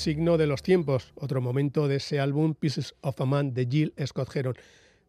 signo 0.00 0.38
de 0.38 0.46
los 0.46 0.62
tiempos, 0.62 1.12
otro 1.14 1.42
momento 1.42 1.86
de 1.86 1.96
ese 1.96 2.20
álbum 2.20 2.54
Pieces 2.54 2.94
of 3.02 3.20
a 3.20 3.26
Man 3.26 3.52
de 3.52 3.66
Jill 3.66 3.92
Scott 4.06 4.34
Heron. 4.34 4.56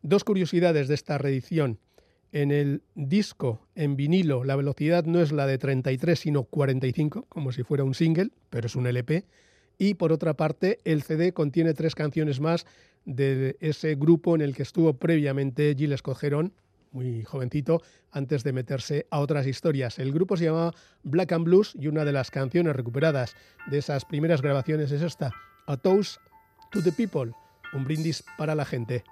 Dos 0.02 0.26
curiosidades 0.26 0.89
de 0.89 0.96
esta 0.96 1.18
reedición. 1.18 1.80
En 2.34 2.52
el 2.52 2.82
disco, 2.94 3.62
en 3.74 3.96
vinilo, 3.96 4.44
la 4.44 4.58
velocidad 4.58 5.06
no 5.06 5.22
es 5.22 5.32
la 5.32 5.48
de 5.48 5.58
33, 5.58 6.20
sino 6.20 6.44
45, 6.44 7.26
como 7.30 7.54
si 7.54 7.64
fuera 7.64 7.86
un 7.86 7.94
single, 7.94 8.32
pero 8.50 8.68
es 8.68 8.76
un 8.76 8.86
LP. 8.86 9.26
Y 9.78 9.94
por 9.94 10.12
otra 10.12 10.34
parte, 10.34 10.80
el 10.84 11.04
CD 11.04 11.32
contiene 11.32 11.74
tres 11.74 11.96
canciones 11.96 12.42
más 12.42 12.66
de 13.06 13.56
ese 13.62 13.96
grupo 13.96 14.36
en 14.36 14.42
el 14.42 14.54
que 14.54 14.64
estuvo 14.64 14.94
previamente 14.94 15.74
Gilles 15.78 16.00
Scott 16.00 16.20
muy 16.92 17.24
jovencito, 17.24 17.82
antes 18.12 18.44
de 18.44 18.54
meterse 18.54 19.08
a 19.10 19.20
otras 19.20 19.48
historias. 19.48 20.00
El 20.00 20.12
grupo 20.12 20.38
se 20.38 20.46
llamaba 20.46 20.74
Black 21.04 21.32
and 21.32 21.46
Blues 21.46 21.74
y 21.80 21.88
una 21.88 22.06
de 22.06 22.12
las 22.12 22.32
canciones 22.32 22.76
recuperadas 22.76 23.36
de 23.68 23.78
esas 23.78 24.06
primeras 24.06 24.42
grabaciones 24.42 24.92
es 24.92 25.02
esta, 25.02 25.32
A 25.68 25.78
Toast 25.78 26.18
to 26.72 26.82
the 26.82 26.92
People, 26.92 27.34
un 27.74 27.84
brindis 27.84 28.24
para 28.38 28.56
la 28.56 28.66
gente. 28.66 29.04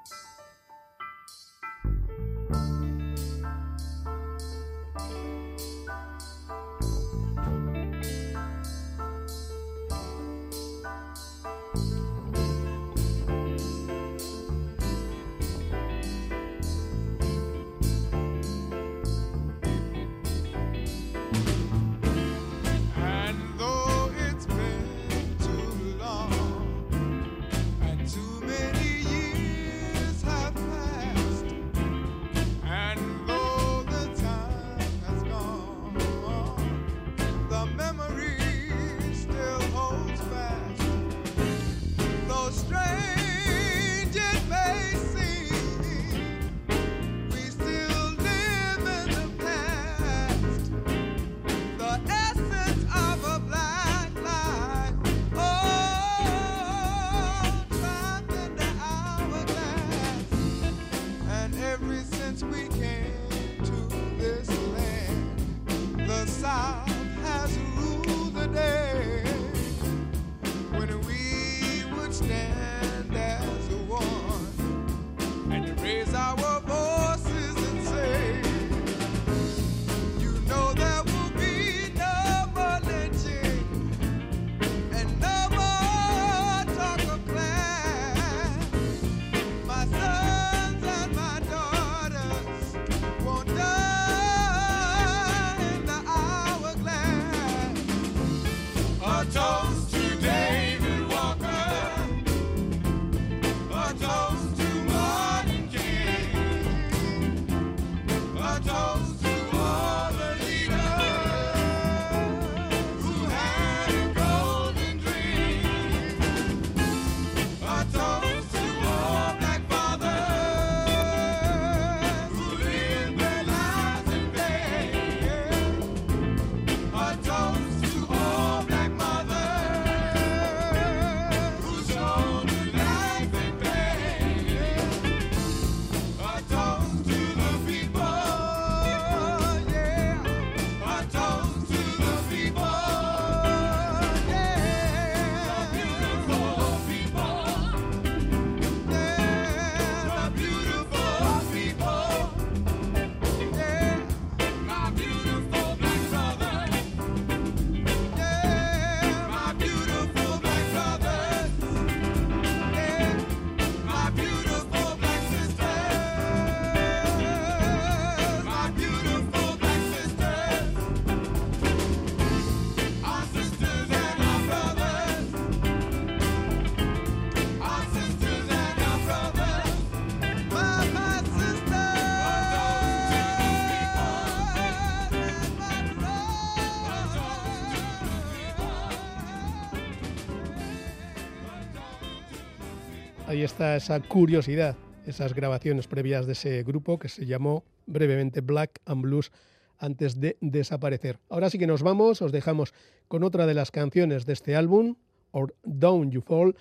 Ahí 193.29 193.43
está 193.43 193.75
esa 193.75 193.99
curiosidad, 193.99 194.75
esas 195.05 195.35
grabaciones 195.35 195.87
previas 195.87 196.25
de 196.25 196.31
ese 196.31 196.63
grupo 196.63 196.97
que 196.97 197.09
se 197.09 197.27
llamó 197.27 197.63
brevemente 197.85 198.41
Black 198.41 198.79
and 198.87 199.03
Blues 199.03 199.31
antes 199.77 200.19
de 200.19 200.35
desaparecer. 200.41 201.19
Ahora 201.29 201.51
sí 201.51 201.59
que 201.59 201.67
nos 201.67 201.83
vamos, 201.83 202.23
os 202.23 202.31
dejamos 202.31 202.73
con 203.07 203.23
otra 203.23 203.45
de 203.45 203.53
las 203.53 203.69
canciones 203.69 204.25
de 204.25 204.33
este 204.33 204.55
álbum, 204.55 204.95
Or 205.29 205.53
Down 205.61 206.09
You 206.09 206.21
Fall, 206.21 206.55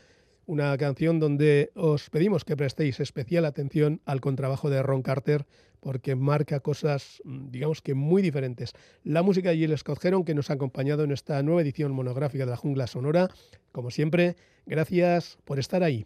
una 0.45 0.77
canción 0.77 1.19
donde 1.19 1.71
os 1.75 2.11
pedimos 2.11 2.45
que 2.45 2.55
prestéis 2.55 3.01
especial 3.01 3.47
atención 3.47 4.03
al 4.05 4.21
contrabajo 4.21 4.69
de 4.69 4.83
Ron 4.83 5.01
Carter 5.01 5.47
porque 5.81 6.16
marca 6.16 6.61
cosas, 6.61 7.23
digamos 7.25 7.81
que 7.81 7.95
muy 7.95 8.21
diferentes. 8.21 8.75
La 9.05 9.23
música 9.23 9.51
de 9.51 9.57
Jill 9.57 9.79
Scott 9.79 10.05
Heron 10.05 10.25
que 10.25 10.35
nos 10.35 10.51
ha 10.51 10.55
acompañado 10.55 11.03
en 11.05 11.12
esta 11.12 11.43
nueva 11.43 11.62
edición 11.62 11.93
monográfica 11.93 12.45
de 12.45 12.51
la 12.51 12.57
Jungla 12.59 12.87
Sonora. 12.87 13.31
Como 13.73 13.91
siempre, 13.91 14.37
gracias 14.66 15.39
por 15.45 15.59
estar 15.59 15.83
ahí. 15.83 16.05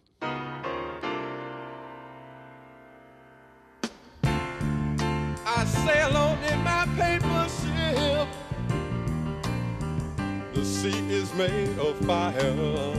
Made 11.35 11.79
of 11.79 11.97
fire. 12.05 12.93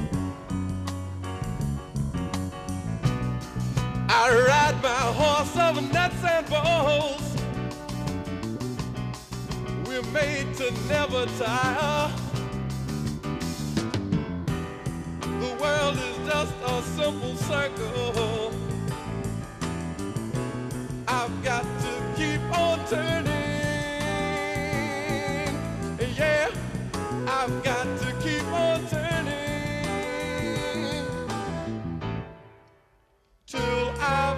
I 4.09 4.45
ride 4.49 4.83
my 4.83 5.05
horse 5.19 5.57
over 5.57 5.81
nuts 5.93 6.25
and 6.25 6.47
bolts. 6.49 7.37
We're 9.87 10.03
made 10.13 10.53
to 10.55 10.73
never 10.89 11.27
tire. 11.39 12.11
The 15.21 15.57
world 15.61 15.97
is 15.97 16.17
just 16.29 16.55
a 16.67 16.83
simple 16.97 17.37
circle. 17.37 18.53
I've 21.07 21.45
got 21.45 21.63
to 21.63 21.93
keep 22.17 22.41
on 22.59 22.85
turning. 22.87 23.35
Yeah, 26.17 26.51
I've 27.27 27.63
got 27.63 27.85
to 28.01 28.04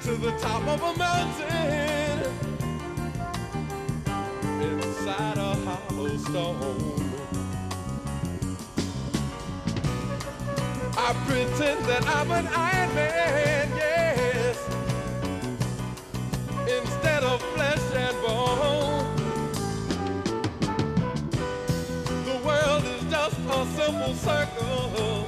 to 0.01 0.15
the 0.15 0.31
top 0.39 0.67
of 0.67 0.81
a 0.81 0.97
mountain 0.97 2.19
inside 4.61 5.37
a 5.37 5.55
hollow 5.65 6.17
stone. 6.17 6.99
I 10.95 11.13
pretend 11.27 11.85
that 11.85 12.05
I'm 12.07 12.31
an 12.31 12.47
Iron 12.47 12.95
Man, 12.95 13.69
yes, 13.75 14.57
instead 16.67 17.23
of 17.23 17.52
come 23.85 23.95
full 23.95 24.13
circle. 24.15 25.22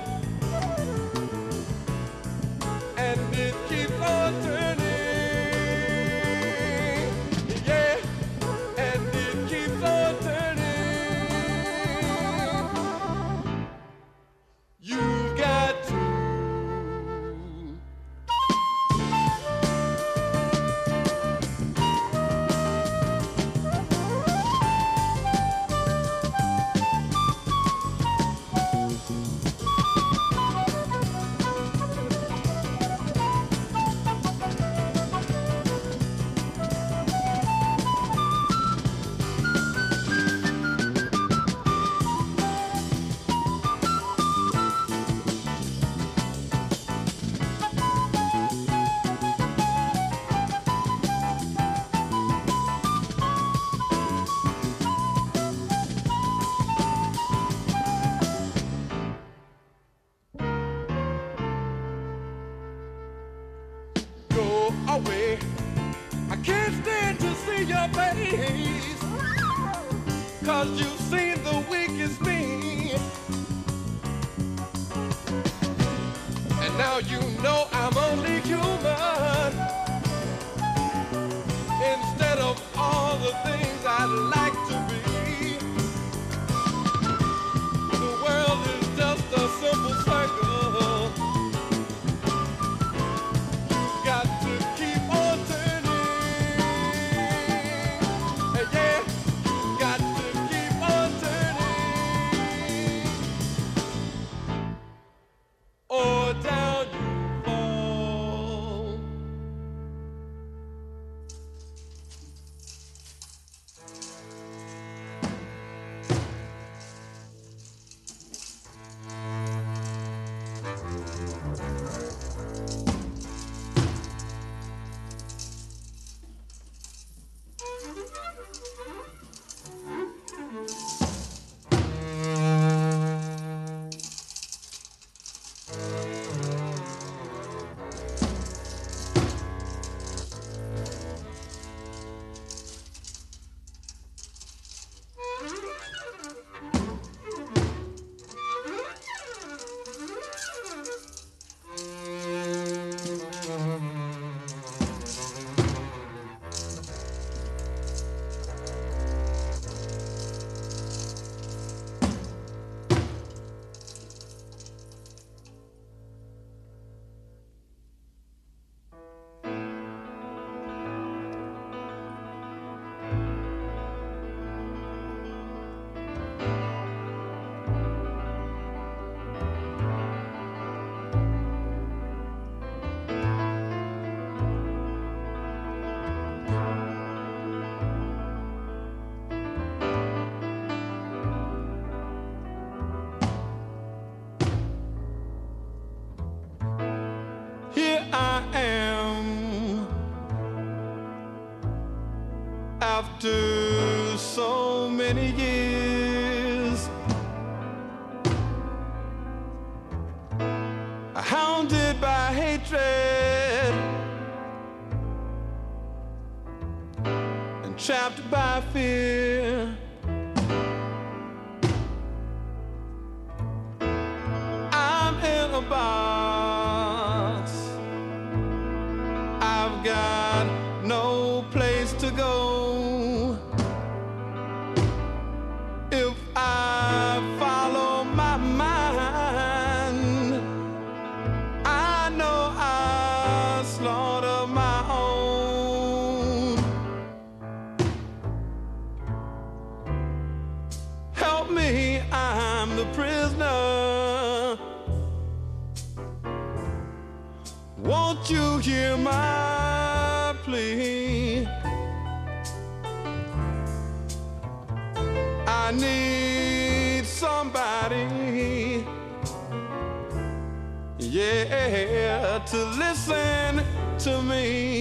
To 272.55 272.65
listen 272.77 273.61
to 273.99 274.21
me. 274.21 274.74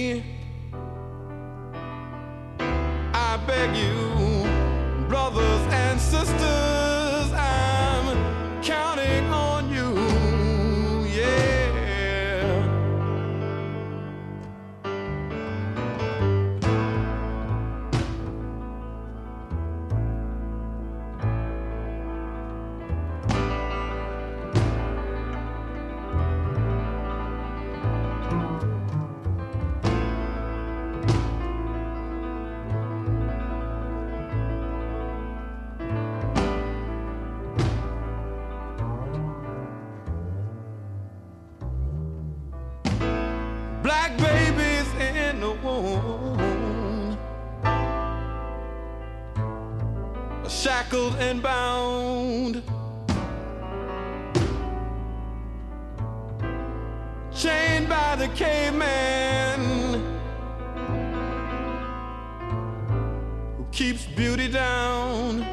Down. 64.95 65.45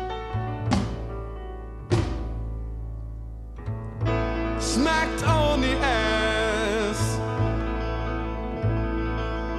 Smacked 4.61 5.25
on 5.25 5.61
the 5.61 5.75
ass 5.79 7.19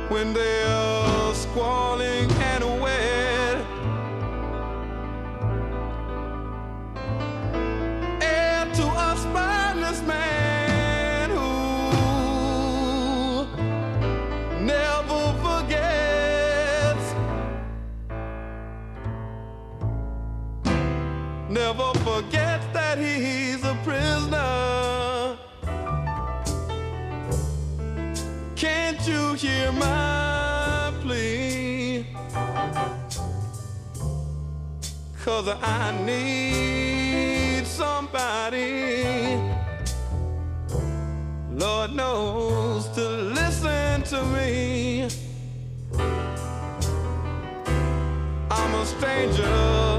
when 0.10 0.34
they're 0.34 0.83
Cause 35.36 35.58
I 35.64 35.92
need 36.06 37.66
somebody, 37.66 39.36
Lord 41.52 41.96
knows, 41.96 42.88
to 42.90 43.02
listen 43.40 44.04
to 44.04 44.24
me. 44.26 45.08
I'm 48.52 48.76
a 48.76 48.86
stranger 48.86 49.93